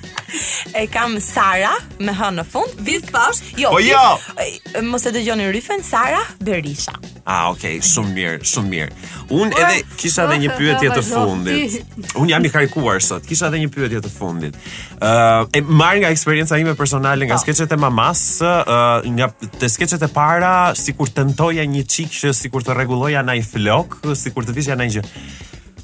[0.73, 2.73] e kam Sara me h në fund.
[2.79, 3.41] viz pash.
[3.57, 3.71] Jo.
[3.73, 4.83] Po jo.
[4.85, 6.93] Mos e dëgjoni rifen Sara Berisha.
[7.25, 9.05] Ah, okay, shumë mirë, shumë mirë.
[9.33, 11.77] Un edhe kisha edhe një pyetje të fundit.
[12.19, 13.23] Un jam i karikuar sot.
[13.27, 14.57] Kisha edhe një pyetje të fundit.
[14.99, 15.13] Ë,
[15.45, 17.45] uh, marr nga eksperjenca ime personale nga po.
[17.45, 22.33] skeçet e mamas, ë uh, nga te skeçet e para, sikur tentoja një çik që
[22.41, 25.03] sikur të rregulloja ndaj flok, sikur të vishja ndaj gjë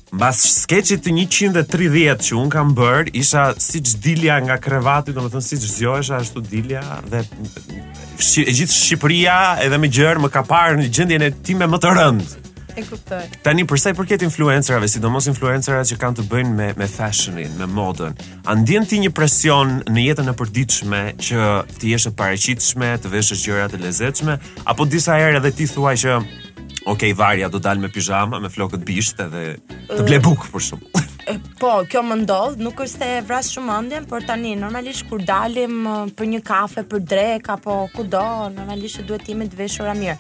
[0.10, 5.68] Mbas skeqit të 130 që un kam bër, isha siç dilja nga krevati, domethënë siç
[5.76, 11.24] zjoesha, ashtu dilja dhe e gjithë Shqipëria edhe më gjërë, më ka parë në gjendjen
[11.30, 12.44] e time më të rëndë.
[12.80, 13.20] E kuptoj.
[13.46, 17.54] Tani për sa i përket influencerave, sidomos influencerat që kanë të bëjnë me me fashionin,
[17.62, 18.18] me modën,
[18.50, 21.48] a ndjen ti një presion në jetën e përditshme që
[21.80, 25.94] ti jesh e paraqitshme, të veshësh gjëra të lezetshme, apo disa herë edhe ti thua
[25.96, 26.18] që
[26.90, 29.46] ok, varja do dal me pijama, me flokët bisht edhe
[29.90, 31.08] të ble bukë për shumë.
[31.62, 35.84] po, kjo më ndodh, nuk është se vras shumë ëndjen, por tani normalisht kur dalim
[36.18, 38.24] për një kafe, për drek apo kudo,
[38.56, 40.18] normalisht duhet jemi të veshura mirë.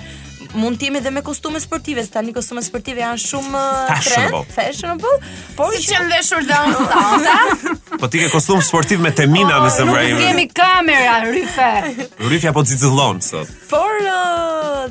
[0.53, 3.63] Mund të jemi edhe me kostume sportive, se tani kostumet sportive janë shumë
[4.05, 5.15] trend, fashionable,
[5.57, 7.37] po si që veshur dhe unë
[8.03, 12.05] po ti ke kostum sportiv me temina, oh, nëse po, Nuk kemi kamera, rife.
[12.31, 12.77] Rifja po të
[13.25, 13.49] sot.
[13.69, 14.38] Por uh,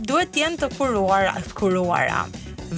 [0.07, 2.23] duhet të jenë të kuruara, të kuruara.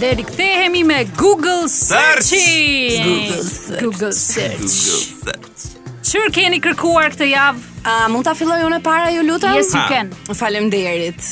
[0.00, 2.30] Dhe rikthehemi me Google Search.
[3.84, 5.26] Google Search.
[5.26, 7.60] Google keni kërkuar këtë javë?
[7.84, 9.58] A mund ta filloj unë para ju lutem?
[9.60, 10.08] Yes, you can.
[10.38, 11.28] Faleminderit.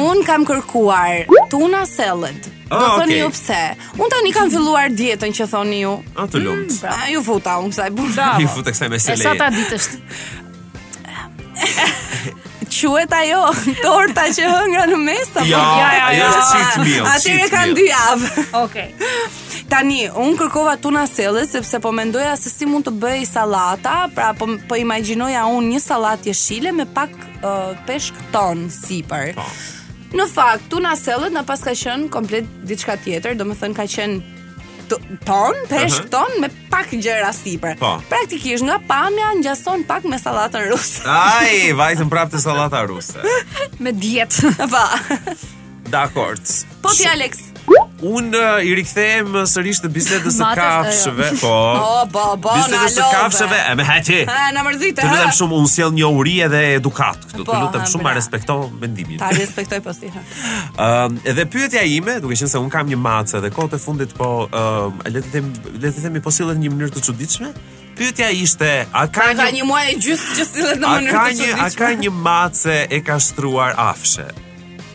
[0.00, 2.48] Un kam kërkuar tuna salad.
[2.72, 3.20] Oh, Do ah, thoni okay.
[3.20, 3.60] ju pse.
[4.00, 5.92] Un tani kam filluar dietën që thoni ju.
[6.14, 6.80] A ah, të lumt.
[6.80, 8.46] Mm, ah, ju futa unë kësaj burrave.
[8.46, 9.22] Ju futa kësaj me selej.
[9.28, 9.92] Sa ta ditësh?
[12.68, 13.40] quhet ajo
[13.84, 17.08] torta që hëngra në mes apo ja ja ja, ja.
[17.12, 18.32] atë kanë dy javë
[18.64, 19.12] okay
[19.66, 24.28] Tani, unë kërkova tuna sele, sepse po mendoja se si mund të bëj salata, pra
[24.38, 27.10] po, po imaginoja unë një sallatë jeshile me pak
[27.42, 29.32] uh, peshk ton sipër.
[29.34, 29.48] Po.
[30.14, 31.74] Në fakt, tuna sellet në pas ka
[32.14, 34.20] komplet diçka tjetër, do më thënë ka qen
[35.24, 36.08] ton, pesh uh -huh.
[36.10, 37.76] ton me pak gjëra sipër.
[37.78, 37.94] Po.
[38.08, 41.02] Praktikisht nga pamja ngjason pak me sallatën ruse.
[41.40, 43.18] Ai, vajse në prapë sallata ruse.
[43.82, 44.36] me dietë.
[44.70, 44.86] Po.
[45.92, 46.34] Dakor.
[46.82, 47.52] Po ti Alex,
[48.00, 50.56] Un uh, i rikthem sërish të bisedës së jo.
[50.58, 51.28] kafshëve.
[51.40, 51.52] Po.
[52.12, 54.18] Ba ba Bisedës së kafshëve, më hajte.
[54.28, 54.98] Ha, na mërzitë.
[55.00, 57.40] Të lutem shumë, un sjell një uri edhe edukat këtu.
[57.40, 59.18] Të po, lutem shumë, ma respekto mendimin.
[59.24, 60.12] Ta respektoj po si.
[60.12, 60.22] Ëm,
[60.84, 64.12] uh, edhe pyetja ime, duke qenë se un kam një macë edhe kohë të fundit,
[64.20, 65.50] po ëm, uh, le të them,
[65.80, 67.52] le të themi po sillet në një mënyrë të çuditshme.
[67.96, 71.60] Pyetja ishte, a ka një Ka një muaj që sillet në mënyrë të çuditshme.
[71.64, 73.74] A ka një macë e ka shtruar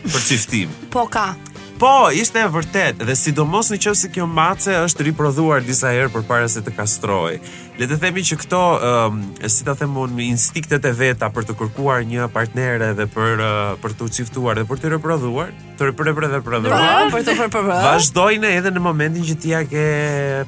[0.02, 0.70] Për çiftim.
[0.90, 1.34] Po ka.
[1.82, 6.12] Po, ishte e vërtet, dhe sidomos në qëfë se kjo mace është riprodhuar disa herë
[6.14, 7.32] për pare se të kastroj.
[7.80, 11.54] Le të themi që këto, um, si ta them unë, instiktet e veta për të
[11.56, 16.26] kërkuar një partnere dhe për uh, për të çiftuar dhe për të reprodhuar, të reprodhuar
[16.28, 17.78] dhe reprodhuar, për të përpërbërë.
[17.86, 19.84] Vazdojnë edhe në momentin që ti ja ke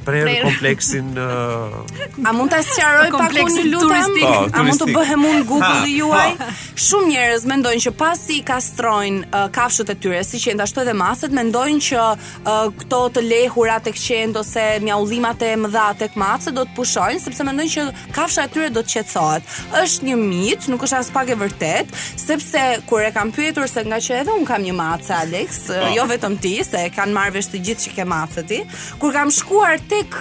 [0.05, 0.49] prerë Prer.
[0.51, 1.14] kompleksin.
[1.16, 2.29] Uh...
[2.29, 3.72] A mund ta sqaroj pak unë turistik?
[3.72, 4.29] Po, turistik?
[4.29, 6.37] A po, mund të bëhem unë Google-i juaj?
[6.85, 11.33] Shumë njerëz mendojnë që pasi kastrojnë uh, kafshët e tyre, siç janë ashtu edhe masat,
[11.41, 16.66] mendojnë që uh, këto të lehura tek qend ose mjaullimat e mëdha tek mace do
[16.68, 17.84] të pushojnë sepse sepse mendojnë që
[18.14, 19.50] kafsha e tyre do të qetësohet.
[19.82, 23.84] Është një mit, nuk është as pak e vërtet, sepse kur e kam pyetur se
[23.86, 25.82] nga që edhe un kam një mace Alex, pa.
[25.84, 25.90] Po.
[25.98, 28.60] jo vetëm ti, se kanë marrë vesh të gjithë që ke mace ti,
[29.02, 30.18] kur kam shkuar tek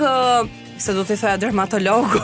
[0.83, 2.19] se do t'i thoja dermatologu.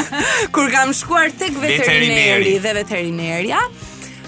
[0.54, 3.60] Kur kam shkuar tek veterineri dhe veterineria,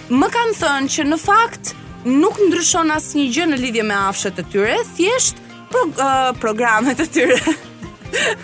[0.08, 1.72] më kanë thënë që në fakt
[2.08, 5.42] nuk ndryshon asnjë gjë në lidhje me afshët e tyre, thjesht
[5.74, 7.40] uh, programet e tyre.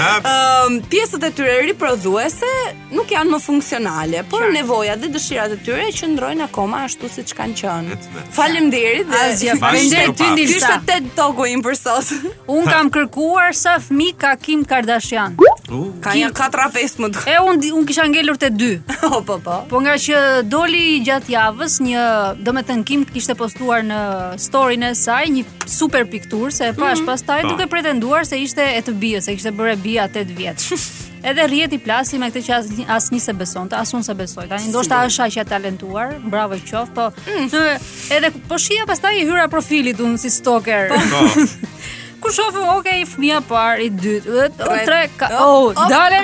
[0.00, 2.50] um, pjesët e tyre riprodhuese
[2.94, 4.50] nuk janë më funksionale, por Qa?
[4.54, 7.98] nevoja dhe dëshirat e tyre që ndrojnë akoma ashtu si që kanë qënë.
[8.34, 9.22] Falem diri dhe...
[9.24, 10.76] Asgjë, falem diri ty një lisa.
[10.84, 12.12] Kështë të të im për sot.
[12.56, 15.38] Unë kam kërkuar sa fëmi ka Kim Kardashian.
[15.64, 17.26] Uh, Kim, ka një 4-5 më të...
[17.34, 18.72] E, unë un kisha ngellur të 2.
[19.10, 19.56] Po, po, po.
[19.68, 22.04] Po nga që doli gjatë javës, një,
[22.44, 23.98] do me të nkim, kishte postuar në
[24.40, 27.02] story e saj, një super piktur, se e pash mhm.
[27.02, 27.06] mm -hmm.
[27.10, 30.24] pas taj, duke pretenduar se ishte e të bia, se kishte bërë e bia 8
[30.38, 30.80] vjetë.
[31.30, 34.14] Edhe rrjet i plasi me këtë që as, as një se beson, të asun se
[34.14, 34.44] besoj.
[34.48, 36.92] të, ndoshta është aq talentuar, bravo qoftë.
[36.94, 37.54] Po, mm.
[38.16, 40.88] edhe po shija pastaj i hyra profilit un si stalker.
[40.88, 40.96] Po.
[42.24, 45.78] Ku shofë, ok, okay, fëmija parë, i dytë, dhe të po, tre, ka, o, oh,
[45.92, 46.22] dale,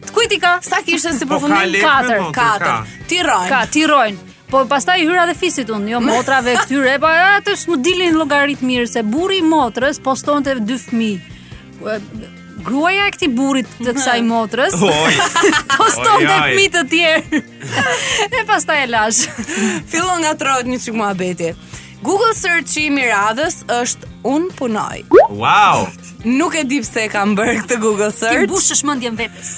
[0.00, 0.54] të kujti ka?
[0.64, 5.04] Sa kishtë se përfundin, po katër, katër, ti rojnë, ka, ti rojnë, po pastaj i
[5.10, 8.86] hyra dhe fisit unë, jo, motrave këtyre, pa po, e të shmë dilin logarit mirë,
[8.94, 11.10] se buri i motrës poston të dy fëmi,
[12.64, 17.44] gruaja e këti burit të kësaj motrës, poston të fëmi të tjerë,
[18.40, 21.52] e pastaj e lashë, fillon nga të një që mua beti,
[22.02, 25.02] Google search i miradhës është unë punoj.
[25.38, 25.84] Wow!
[26.26, 28.40] Nuk e di pse e kam bërë këtë Google search.
[28.48, 29.52] Ti mbushësh mendjen vetes.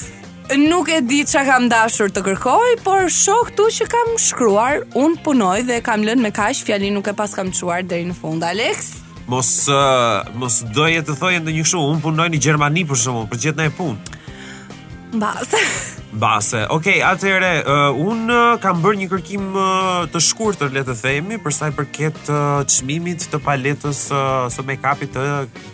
[0.60, 5.22] Nuk e di që kam dashur të kërkoj, por shoh këtu që kam shkruar unë
[5.24, 8.44] punoj dhe kam lënë me kaq fjalin nuk e pas kam çuar deri në fund.
[8.44, 8.92] Alex,
[9.26, 13.42] mos uh, mos doje të thoje një shumë, unë punoj në Gjermani për shkakun, për
[13.46, 14.20] gjithë e punë.
[15.16, 15.56] Mbas.
[16.18, 16.64] base.
[16.70, 20.96] Okej, okay, atëherë uh, un uh, kam bërë një kërkim uh, të shkurtër le të
[21.00, 25.26] themi për sa i përket uh, çmimit të paletës uh, së make-upit të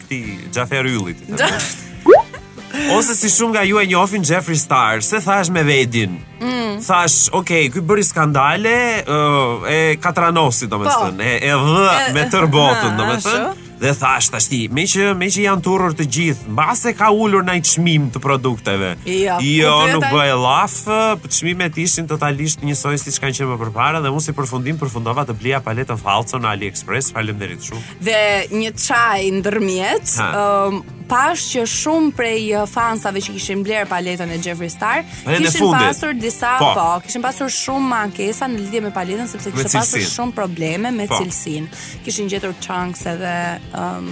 [0.05, 0.27] këtij
[0.57, 1.23] Jafer Yllit.
[2.95, 6.17] Ose si shumë nga ju e njohin Jeffrey Star, se thash me Vedin.
[6.41, 6.79] Mm.
[6.87, 8.75] Thash, okay, ky bëri skandale,
[9.11, 11.27] uh, e katranosi domethënë, po.
[11.27, 15.63] e e dhë me tër domethënë dhe thash tash ti, me që me që janë
[15.65, 18.91] turur të gjithë, mbas se ka ulur ndaj çmim të produkteve.
[19.15, 24.05] Jo, jo nuk bëj lafë, laf, çmimet ishin totalisht njësoj siç kanë qenë më parë
[24.05, 27.85] dhe unë si përfundim përfundova të blija paletën Falco në AliExpress, faleminderit shumë.
[28.05, 28.23] Dhe
[28.61, 34.69] një çaj ndërmjet, ëh pash që shumë prej fansave që kishin bler paletën e Jeffrey
[34.71, 39.51] Star kishin pasur disa po, po kishin pasur shumë mankesa në lidhje me paletën sepse
[39.57, 41.19] kishin pasur shumë probleme me po.
[41.19, 41.81] cilësinë.
[42.07, 43.33] Kishin gjetur chunks edhe
[43.75, 44.11] um,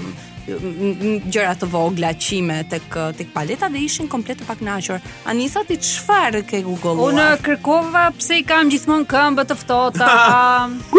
[1.28, 5.02] gjëra të vogla, qime tek tek paleta dhe ishin komplet të pakënaqur.
[5.28, 7.12] Anisa ti çfarë ke Google-uar?
[7.12, 10.12] Unë kërkova pse i kam gjithmonë këmbë të ftohta.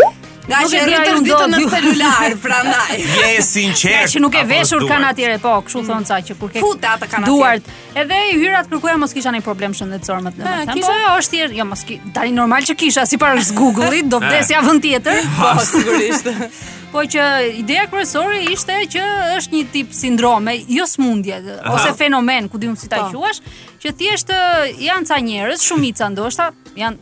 [0.50, 1.20] Nga që e rritër
[1.54, 2.96] në celular, pra ndaj.
[3.00, 4.00] Je e sinqer.
[4.02, 6.64] Nga që nuk e veshur kanë atyre, po, këshu thonë ca që kërke...
[6.64, 7.70] Futa kanë Duart.
[8.00, 10.74] Edhe i hyrat kërkuja mos kisha një problem shëndetësor më të them.
[10.74, 11.58] kisha po, jo është tjerë.
[11.60, 11.86] Jo, mos
[12.18, 15.22] tani normal që kisha, si parës Google-it, do vdes ja vën tjetër.
[15.38, 16.34] Po, sigurisht.
[16.90, 17.24] Po që
[17.60, 19.02] ideja kryesore ishte që
[19.38, 21.76] është një tip sindrome, jo smundje Aha.
[21.76, 23.28] ose fenomen, ku diun si ta po.
[23.28, 23.44] quash,
[23.84, 26.48] që thjesht eh, janë ca njerëz, shumica ndoshta,
[26.82, 26.98] janë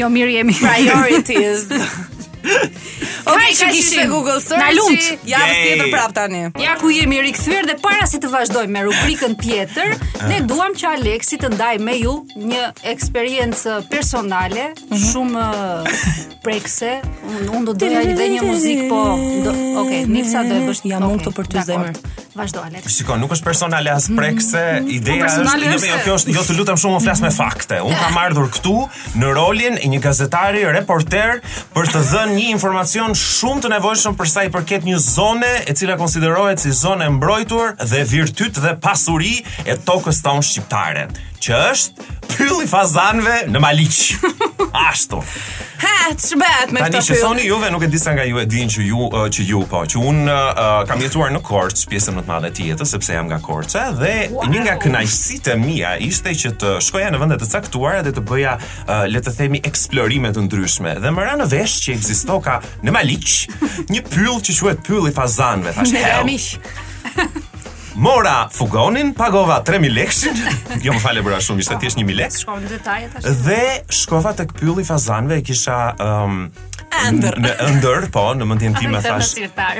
[0.00, 0.54] Jo, mirë jemi.
[0.62, 1.64] Priorities.
[3.26, 4.60] Okej, okay, kishim Google Search.
[4.62, 5.02] Na lumt.
[5.26, 6.42] Ja tjetër prap tani.
[6.62, 9.96] Ja ku jemi rikthyer dhe para se të vazhdojmë me rubrikën tjetër,
[10.30, 12.14] ne duam që Aleksi të ndajë me ju
[12.52, 15.00] një eksperiencë personale mhm.
[15.08, 16.04] shumë uh,
[16.46, 16.92] prekse.
[17.32, 19.56] Unë un do doja edhe një muzikë, po do...
[19.56, 22.24] Okej, okay, Niksa do të bësh jam unë këtu për ty zemër.
[22.36, 22.90] Vazhdo Alex.
[22.92, 24.90] Shikon, nuk është personale as prekse, mm, mm.
[24.98, 27.78] ideja po është, jo, jo, kjo është, jo të lutem shumë, u flas me fakte.
[27.86, 28.74] Un kam ardhur këtu
[29.22, 31.40] në rolin e një gazetari, reporter
[31.72, 35.76] për të dhënë një informacion shumë të nevojshëm për sa i përket një zone e
[35.80, 41.06] cila konsiderohet si zonë e mbrojtur dhe virtyt dhe pasuri e tokës tonë shqiptare
[41.42, 44.00] që është pylli fazanëve në Maliq.
[44.90, 45.20] Ashtu.
[45.76, 46.94] Ha, ç'bëhet me këtë pyll?
[46.94, 49.60] Tanë shisoni juve, nuk e di sa nga ju e dinë që ju që ju
[49.68, 53.14] po, që un uh, kam jetuar në Korçë pjesën më të madhe të jetës sepse
[53.16, 54.46] jam nga Korça dhe wow.
[54.52, 58.54] një nga kënaqësitë mia ishte që të shkoja në vende të caktuara dhe të bëja
[58.56, 60.94] uh, le të themi eksplorime të ndryshme.
[61.04, 63.28] Dhe më ra në vesh që ka në Maliq
[63.92, 66.06] një pyll që quhet pylli fazanëve, thashë.
[66.24, 67.44] Ne
[67.96, 70.44] mora fugonin, pagova 3000 lekësh.
[70.84, 72.38] Jo më falë bra shumë, ishte thjesht 1000 lekë.
[72.44, 73.42] Shkova në detaje tash.
[73.46, 73.60] Dhe
[74.02, 76.48] shkova tek pylli fazanëve, kisha ëm um,
[76.96, 79.34] Në ëndër, po, në mendjen tim e thash.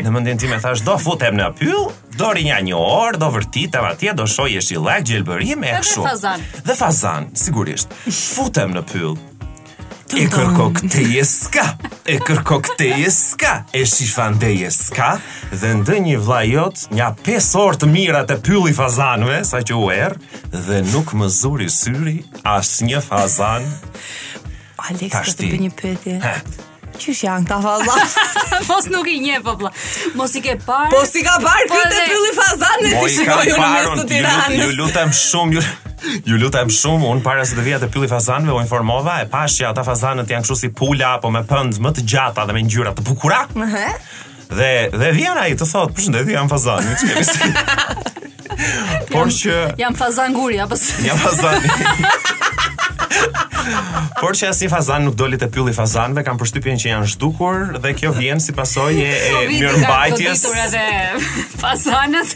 [0.04, 1.86] Në mendjen tim e thash, do futem në pyll,
[2.18, 6.02] do rinja një orë, do vërtit, atje, do shoj jeshillak, gjelbërim e kështu.
[6.04, 6.44] Dhe fazan.
[6.68, 7.94] Dhe fazan, sigurisht.
[8.36, 9.16] Futem në pyll,
[10.14, 11.64] E kërko këte jeska
[12.06, 15.16] E kërko këte jeska E shifan dhe ska,
[15.50, 19.74] Dhe ndë një vla jot Nja pes orë të mira të pylli fazanve Sa që
[19.80, 23.66] u erë Dhe nuk më zuri syri As një fazan
[24.86, 26.16] Alex të të për një pëtje.
[27.00, 28.16] Që është janë këta fazan?
[28.68, 29.72] Mos nuk i nje, po, po
[30.20, 30.92] Mos i ke parë?
[30.94, 34.88] Mos i ka parë, po, këtë e i fazan, në të shikoj në mes të
[34.92, 35.64] të
[36.24, 39.68] Ju lutem shumë, un para se të vija te pylli fazanëve, u informova e pashë
[39.70, 42.92] ata fazanët janë kështu si pula apo me pënd më të gjata dhe me ngjyra
[42.98, 43.32] të bukur.
[43.32, 43.92] Uh -huh.
[44.50, 44.72] Dhe
[45.02, 47.54] dhe vjen ai të thotë, "Përshëndetje, jam fazan." Më çkemi.
[49.12, 50.76] Por që jam fazan guri apo?
[51.06, 51.60] Jam fazan.
[54.20, 57.92] Por që asnjë fazan nuk doli te pylli fazanve Kam përshtypjen që janë zhdukur dhe
[57.98, 60.84] kjo vjen si pasojë e, e
[61.60, 62.34] fazanës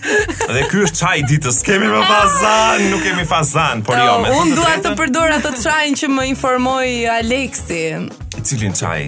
[0.50, 1.58] dhe ky është çaj ditës.
[1.66, 4.06] Kemi me fazan, nuk kemi fazan, por jo.
[4.28, 7.84] jo unë dua të përdor atë çajin që më informoi Aleksi
[8.44, 9.02] cilin çaj?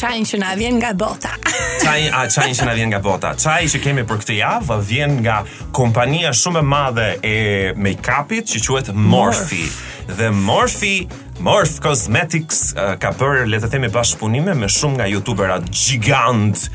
[0.00, 1.30] Çajin që na vjen nga bota.
[1.84, 3.34] Çaji, a çajin që na vjen nga bota.
[3.38, 5.38] Çaji që kemi për këtë javë vjen nga
[5.76, 7.36] kompania shumë e madhe e
[7.78, 9.64] make-upit që quhet Morphe.
[10.08, 11.06] Dhe Morphe
[11.44, 16.66] Morph Cosmetics uh, ka bërë le të themi bashkëpunime me shumë nga youtuberat gigant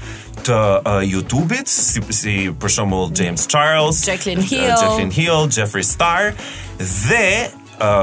[0.44, 5.86] të uh, YouTube-it, si, si për shembull James Charles, Jacqueline Hill, uh, Jacqueline Hill, Jeffrey
[5.88, 6.32] Star
[6.84, 7.48] dhe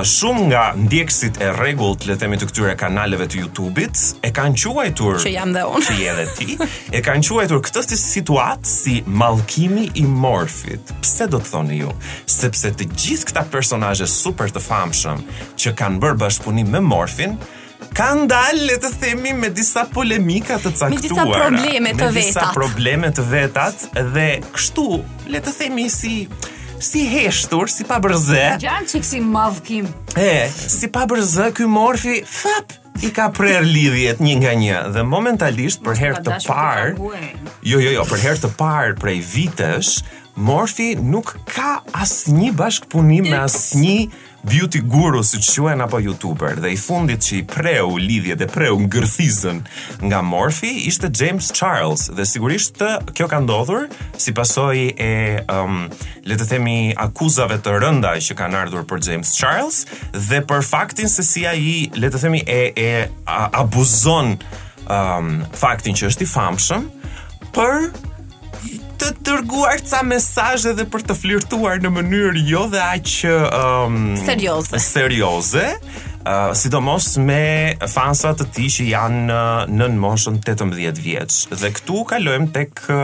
[0.05, 4.59] shumë nga ndjekësit e rregullt le të themi të këtyre kanaleve të YouTube-it e kanë
[4.76, 6.57] quajtur që jam dhe unë që je dhe ti
[6.97, 11.95] e kanë quajtur këtë si situat si mallkimi i morfit pse do të thoni ju
[12.35, 15.24] sepse të gjithë këta personazhe super të famshëm
[15.62, 17.39] që kanë bërë bashkëpunim me morfin
[17.97, 20.93] Kanë dalë, letë themi, me disa polemika të caktuar.
[20.93, 21.24] Me disa
[21.55, 22.14] probleme të vetat.
[22.14, 23.87] Me disa probleme të vetat.
[24.14, 24.85] Dhe kështu,
[25.33, 26.12] letë themi, si
[26.81, 28.57] si heshtur, si pa bërze.
[28.62, 29.89] Gjanë që kësi mavkim.
[30.18, 32.72] E, si pa bërze, këj morfi, fap,
[33.05, 34.81] i ka prerë lidhjet një nga një.
[34.97, 36.97] Dhe momentalisht, për herë të parë,
[37.68, 40.01] jo, jo, jo, për herë të parë prej vitesh,
[40.39, 43.95] Morfi nuk ka asë një bashkëpunim me asë një
[44.41, 48.78] beauty guru si që apo youtuber dhe i fundit që i preu lidhje dhe preu
[48.78, 54.78] ngërthizën gërthizën nga Morfi ishte James Charles dhe sigurisht të kjo ka ndodhur si pasoj
[54.97, 55.89] e um,
[56.24, 59.83] le të themi akuzave të rënda që ka nardhur për James Charles
[60.14, 62.91] dhe për faktin se si a i le të themi e, e
[63.26, 64.39] a, abuzon
[64.89, 66.89] um, faktin që është i famshëm
[67.51, 67.91] për
[69.01, 73.98] të dërguar ca mesazhe dhe për të flirtuar në mënyrë jo dhe aq um,
[74.28, 74.80] serioze.
[74.84, 75.66] Serioze
[76.55, 79.39] si do mos me fansat të ti që janë
[79.73, 82.99] në në moshën 18 vjeç dhe këtu kalojmë tek kë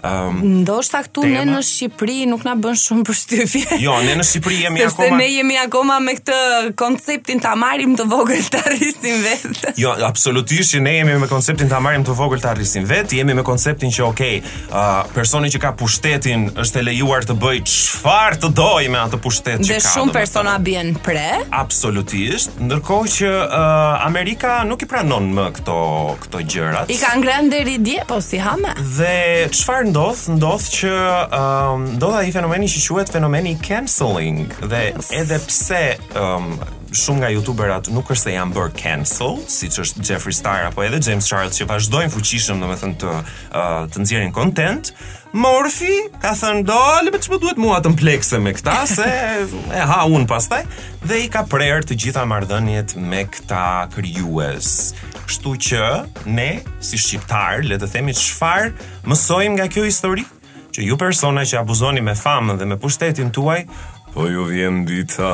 [0.00, 1.42] um, ndo këtu tema.
[1.44, 3.78] ne në Shqipëri nuk na bën shumë për shtyfje.
[3.84, 6.38] jo, ne në Shqipëri jemi akoma se ne jemi akoma me këtë
[6.80, 11.68] konceptin të amarim të vogël të arrisin vet jo, absolutisht që ne jemi me konceptin
[11.68, 14.40] të amarim të vogël të arrisin vet jemi me konceptin që okay,
[14.72, 19.20] uh, personi që ka pushtetin është e lejuar të bëjt çfarë të dojë me atë
[19.20, 23.62] pushtet që ka dhe shumë persona bien pre absolutisht Ndërkohë që uh,
[24.06, 25.78] Amerika nuk i pranon më këto
[26.22, 26.92] këto gjërat.
[26.94, 28.76] I kanë ngrënë deri dje, po si ha më?
[28.94, 29.16] Dhe
[29.50, 30.20] çfarë ndodh?
[30.36, 30.92] Ndodh që
[31.40, 34.46] um, ndodha ai fenomeni i quhet fenomeni canceling.
[34.70, 35.10] Dhe yes.
[35.18, 35.82] edhe pse
[36.20, 36.54] um,
[36.94, 41.02] shumë nga youtuberat nuk është se janë bërë cancel, siç është Jeffrey Star apo edhe
[41.02, 44.94] James Charles që vazhdojnë fuqishëm domethënë të uh, të nxjerrin content,
[45.34, 45.90] Morfi
[46.22, 49.06] ka thënë dole me që më duhet mua të mplekse me këta se
[49.42, 50.60] e ha unë pastaj
[51.02, 53.64] dhe i ka prerë të gjitha marrëdhëniet me këta
[53.96, 54.68] kryues
[55.34, 55.82] shtu që
[56.30, 56.46] ne
[56.78, 58.70] si shqiptar le të themi çfarë
[59.10, 60.22] mësojmë nga kjo histori
[60.74, 63.64] që ju persona që abuzoni me famën dhe me pushtetin tuaj
[64.14, 65.32] Po ju vjen dita.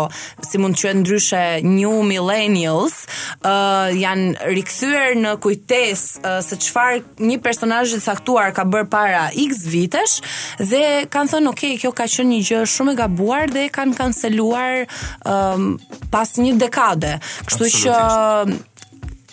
[0.49, 2.97] si mund të quhet ndryshe new millennials,
[3.37, 8.89] ë uh, janë rikthyer në kujtes uh, se çfarë një personazh i caktuar ka bërë
[8.97, 10.17] para X vitesh
[10.73, 14.69] dhe kanë thënë, "Ok, kjo ka qenë një gjë shumë e gabuar dhe kanë kanceluar
[14.71, 14.89] parë
[15.27, 15.77] um,
[16.11, 17.15] pas një dekade.
[17.47, 18.01] Kështu që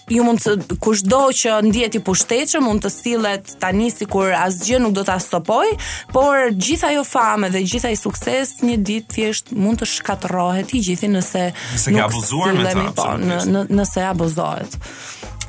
[0.08, 4.94] ju mund të kushdo që ndjet i pushtetshëm mund të sillet tani sikur asgjë nuk
[4.96, 5.66] do ta stopoj,
[6.14, 10.80] por gjithë ajo famë dhe gjithë ai sukses një ditë thjesht mund të shkatërrohet i
[10.88, 14.78] gjithë nëse nëse ka abuzuar me ta, po, nëse abuzohet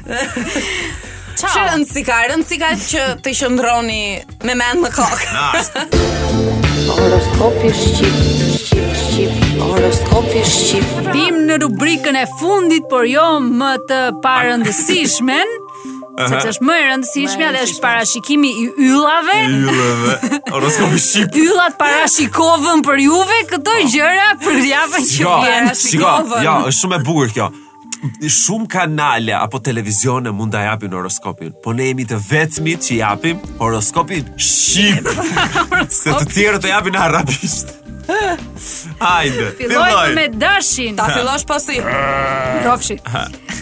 [1.39, 2.15] Që Çë rënd si ka,
[2.51, 3.99] si ka që të qëndroni
[4.43, 5.27] me mend në kokë.
[6.89, 9.45] Horoskopi shqip.
[9.61, 10.89] Horoskopi shqip.
[11.13, 15.55] Bim në rubrikën e fundit, por jo më të parëndësishmen.
[16.19, 21.37] Uh Se që është më e rëndësishme dhe është parashikimi i yllave Yllave, horoskopi shqip
[21.45, 23.93] Yllat parashikovën për juve, këto i ah.
[23.93, 26.11] gjëra për javën që vjen Shiko,
[26.43, 27.47] ja, është shumë e bugër kjo
[28.29, 33.41] shumë kanale apo televizione mund të japin horoskopin, po ne jemi të vetmit që japim
[33.59, 35.09] horoskopin shqip.
[35.99, 37.75] Se të tjerët e japin arabisht.
[38.99, 40.95] Hajde, filloj me dashin.
[40.97, 41.77] Ta fillosh pas si.
[42.65, 42.97] Rofshi.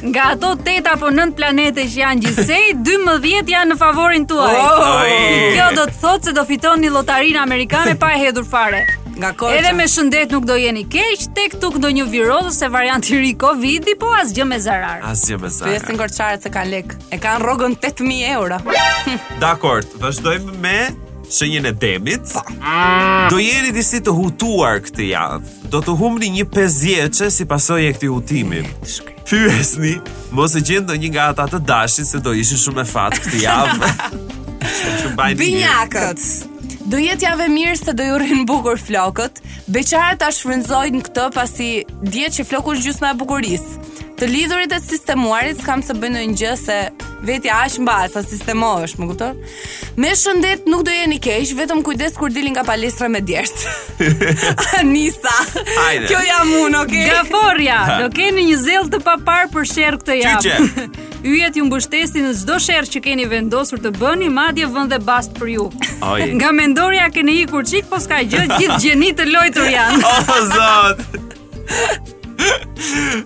[0.07, 4.61] Nga ato 8 apo 9 planete që janë gjithsej, 12 janë në favorin tuaj.
[5.57, 8.85] Kjo do të thotë se do fiton një lotarinë amerikane pa e hedhur fare
[9.19, 9.57] nga korca.
[9.57, 13.19] Edhe me shëndet nuk do jeni keq, tek tuk do një virozë se variant i
[13.21, 15.03] ri Covidi, po asgjë me zarar.
[15.11, 15.73] Asgjë me zarar.
[15.75, 16.95] Pyesin gorçarët se kanë lek.
[17.13, 18.59] E kanë rrogën 8000 euro.
[19.43, 20.77] Dakor, vazhdojmë me
[21.29, 22.29] shenjën e demit.
[22.33, 22.43] Pa.
[22.47, 23.29] Po.
[23.33, 25.53] Do jeni disi të hutuar këtë javë.
[25.73, 28.63] Do të humni një pesëdhjetë si pasojë e këtij hutimi.
[29.27, 29.97] Pyesni,
[30.31, 33.43] mos e gjendë një nga ata të dashit se do ishin shumë e fat këtë
[33.47, 33.91] javë.
[35.37, 36.21] Binjakët
[36.87, 39.41] Do jetë javë mirë se do ju rrinë bukur flokët.
[39.75, 41.67] Beqarët ta shfrynzojnë këtë pasi
[41.99, 43.75] djetë që floku është nga e bukurisë
[44.17, 46.77] të lidhurit e sistemuarit s'kam të bëjnë një gjë se
[47.27, 49.35] veti aq mba, sa sistemohesh, më kupton?
[50.01, 53.65] Me shëndet nuk do jeni keq, vetëm kujdes kur dilin nga palestra me djert.
[54.79, 55.33] Anisa.
[55.53, 56.09] Hajde.
[56.09, 57.05] Kjo jam unë, okay?
[57.13, 60.41] Gaforja, do keni një zell të papar për sherr këtë javë.
[60.47, 61.05] Qyqe.
[61.27, 65.53] Yjet ju mbështesin në çdo sherr që keni vendosur të bëni, madje dhe bast për
[65.57, 65.69] ju.
[66.09, 66.27] Oj.
[66.39, 70.13] Nga mendoria keni ikur çik, po s'ka gjë, gjithë gjeni të lojtur janë.
[70.17, 72.13] o zot.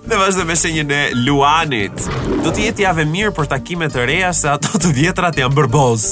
[0.07, 1.97] Dhe vazhdo me shenjën e Luanit.
[2.45, 6.05] Do të jetë jave mirë për takime të reja se ato të vjetrat janë bërboz.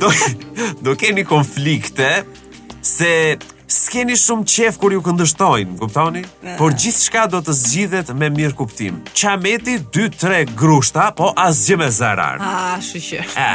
[0.00, 0.10] Do,
[0.84, 2.08] do keni konflikte
[2.94, 3.10] se
[3.68, 6.24] s'keni shumë qef kur ju këndështojnë, kuptoni?
[6.60, 9.02] Por gjithë shka do të zgjidhet me mirë kuptim.
[9.12, 12.40] Qameti, 2-3 grushta, po asgjë me zarar.
[12.40, 13.24] A, ah, shushë.
[13.36, 13.50] E,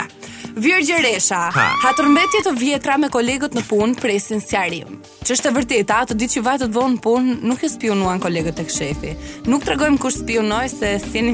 [0.53, 1.63] Virgjë Resha, ha.
[1.81, 6.41] hatërmbetje të vjetra me kolegët në punë presin si Që është e vërteta, të ditë
[6.45, 9.13] që të vonë në punë nuk e spionuan kolegët e këshefi.
[9.49, 11.33] Nuk të regojmë kush spionoj se si një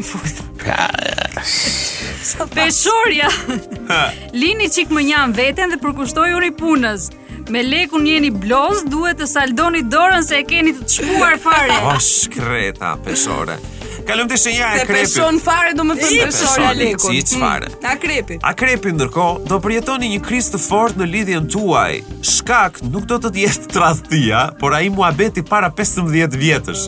[2.54, 3.30] Peshurja, Peshorja,
[4.36, 7.10] lini qikë më njam veten dhe përkushtoj uri punës.
[7.50, 11.76] Me lekun jeni bloz, duhet të saldoni dorën se e keni të të shpuar fare.
[11.92, 13.58] o, shkreta, peshore.
[14.08, 15.08] Kalëm të shenja e krepi.
[15.08, 17.14] Se peshon fare do më thënë peshon e lekun.
[17.14, 17.70] Si që fare.
[17.70, 17.90] Hmm.
[17.90, 18.40] A krepi.
[18.42, 22.00] A ndërko, do përjetoni një kris të fort në lidhjen tuaj.
[22.22, 26.86] Shkak nuk do të tjetë tradhtia, por a i mua beti para 15 vjetësh.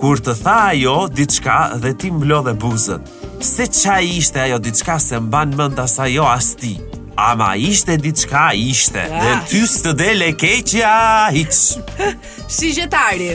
[0.00, 3.04] Kur të tha ajo, diçka dhe ti mblodhe buzën.
[3.44, 6.76] Se qa ishte ajo diçka se mban mënda sa jo as ti.
[7.16, 9.16] Ama ishte diçka ishte ja.
[9.16, 9.24] Ah.
[9.24, 10.92] Dhe ty së të dele keqja
[11.34, 11.58] Hiç
[12.56, 13.28] Si gjetari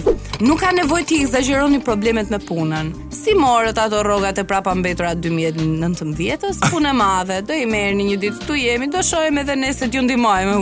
[0.44, 5.14] Nuk ka nevoj t'i exageroni problemet me punën Si morët ato rogat e prapa mbetra
[5.16, 9.56] 2019 vjetës Punë e madhe Do i merë një ditë të jemi Do shojme dhe
[9.64, 10.60] nese t'ju ndimojme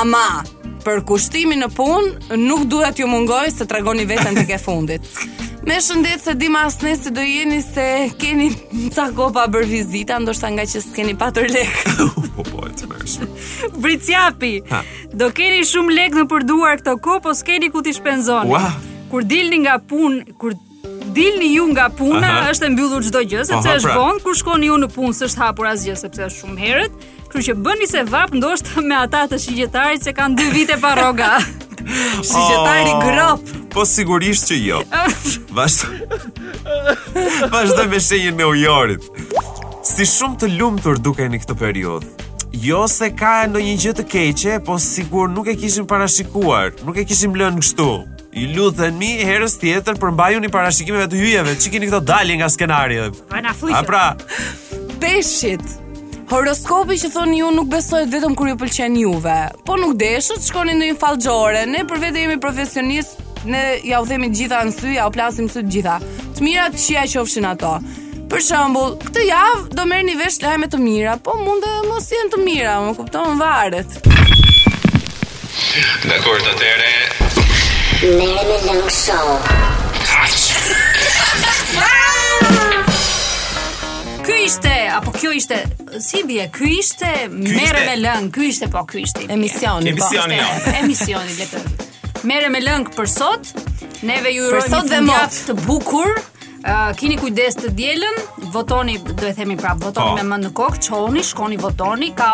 [0.00, 0.24] Ama
[0.84, 5.06] për kushtimin në punë, nuk duhet ju mungoj se tregoni veten të ke fundit.
[5.68, 7.82] Me shëndet se di ma asne se do jeni se
[8.20, 8.46] keni
[8.94, 11.76] ca kopa bërë vizita, ndoshta nga që s'keni patër lek.
[12.40, 13.26] Po, po, e të mërshme.
[13.84, 14.52] Britsjapi,
[15.20, 18.48] do keni shumë lek në përduar këto kopë, po s'keni ku t'i shpenzoni.
[18.54, 18.72] Wow.
[19.10, 20.54] Kur dilni nga punë, kur
[21.12, 22.52] dilni ju nga puna, Aha.
[22.54, 23.98] është e mbyllur çdo gjë, sepse Aha, është bondë, pra.
[24.06, 27.10] vonë kur shkoni ju në punë, është hapur asgjë sepse është shumë herët.
[27.30, 30.96] Kështu që bëni se vap ndoshta me ata të shigjetarit që kanë dy vite pa
[30.98, 31.28] rroga.
[32.26, 33.50] Shigjetari oh, grop.
[33.70, 34.80] Po sigurisht që jo.
[35.56, 36.16] Vazhdo.
[37.52, 39.06] Vazhdo me shenjën e ujorit.
[39.86, 42.26] Si shumë të lumtur dukeni këtë periudhë.
[42.66, 46.98] Jo se ka në një gjë të keqe, po sigur nuk e kishim parashikuar, nuk
[46.98, 47.86] e kishim lënë kështu.
[48.40, 52.40] I luthen mi herës tjetër për mbaju një parashikimeve të hyjeve, që kini këto dalje
[52.42, 53.06] nga skenarje.
[53.74, 54.02] A pra,
[55.02, 55.62] peshit,
[56.30, 60.78] Horoskopi që thonë ju nuk besohet vetëm kërë ju pëlqen juve Po nuk deshët, shkonin
[60.78, 63.10] në një falgjore Ne për vetë jemi profesionist
[63.50, 65.96] Ne ja u themi gjitha në sy, ja u plasim sy të gjitha
[66.36, 67.72] Të mira të qia i qofshin ato
[68.30, 71.72] Për shambull, këtë javë do merë një vesh të lajme të mira Po mund dhe
[71.90, 73.90] mos jenë të mira, më kupton më varet
[76.06, 76.92] Dhe kërë të tere
[78.06, 79.18] Merë në
[84.26, 85.58] Ky ishte apo kjo ishte?
[86.02, 86.46] Si bie?
[86.52, 88.28] Ky ishte merre me lëng.
[88.34, 89.24] Ky ishte po ky ishte.
[89.32, 89.94] Emisioni.
[89.96, 90.40] Po, Emisioni.
[90.82, 91.88] Emisioni letër.
[92.28, 93.54] Merre me lëng për sot.
[94.04, 96.12] Neve ju urojmë një ditë të bukur
[96.66, 98.18] ë keni kujdes të dielën,
[98.54, 100.16] votoni, do e themi prap, votoni oh.
[100.18, 102.30] me mend në kokë, çohuni, shkoni votoni, ka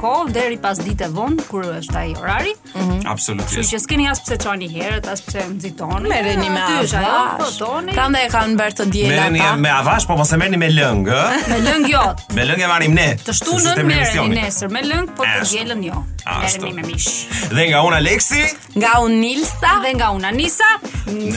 [0.00, 2.54] kohë deri pas ditë von kur është ai orari.
[2.74, 3.10] Mm -hmm.
[3.12, 3.54] Absolutisht.
[3.54, 6.08] Kështu që s'keni as pse çoni herët, as pse nxitoni.
[6.08, 6.94] Merreni me avash.
[7.40, 7.92] Votoni.
[7.96, 9.30] Kanë dhe kanë bërë të dielën ata.
[9.30, 11.48] Merreni me avash, po mos e merrni me lëng, ë?
[11.52, 12.04] Me lëng jo.
[12.36, 13.08] Me lëng e marrim ne.
[13.26, 14.30] Të shtunën në televizion.
[14.30, 15.98] Nesër me lëng, po të dielën jo.
[16.42, 17.10] Merreni me mish.
[17.56, 18.44] Dhe nga un Aleksi,
[18.80, 20.70] nga un Nilsa dhe nga un Anisa.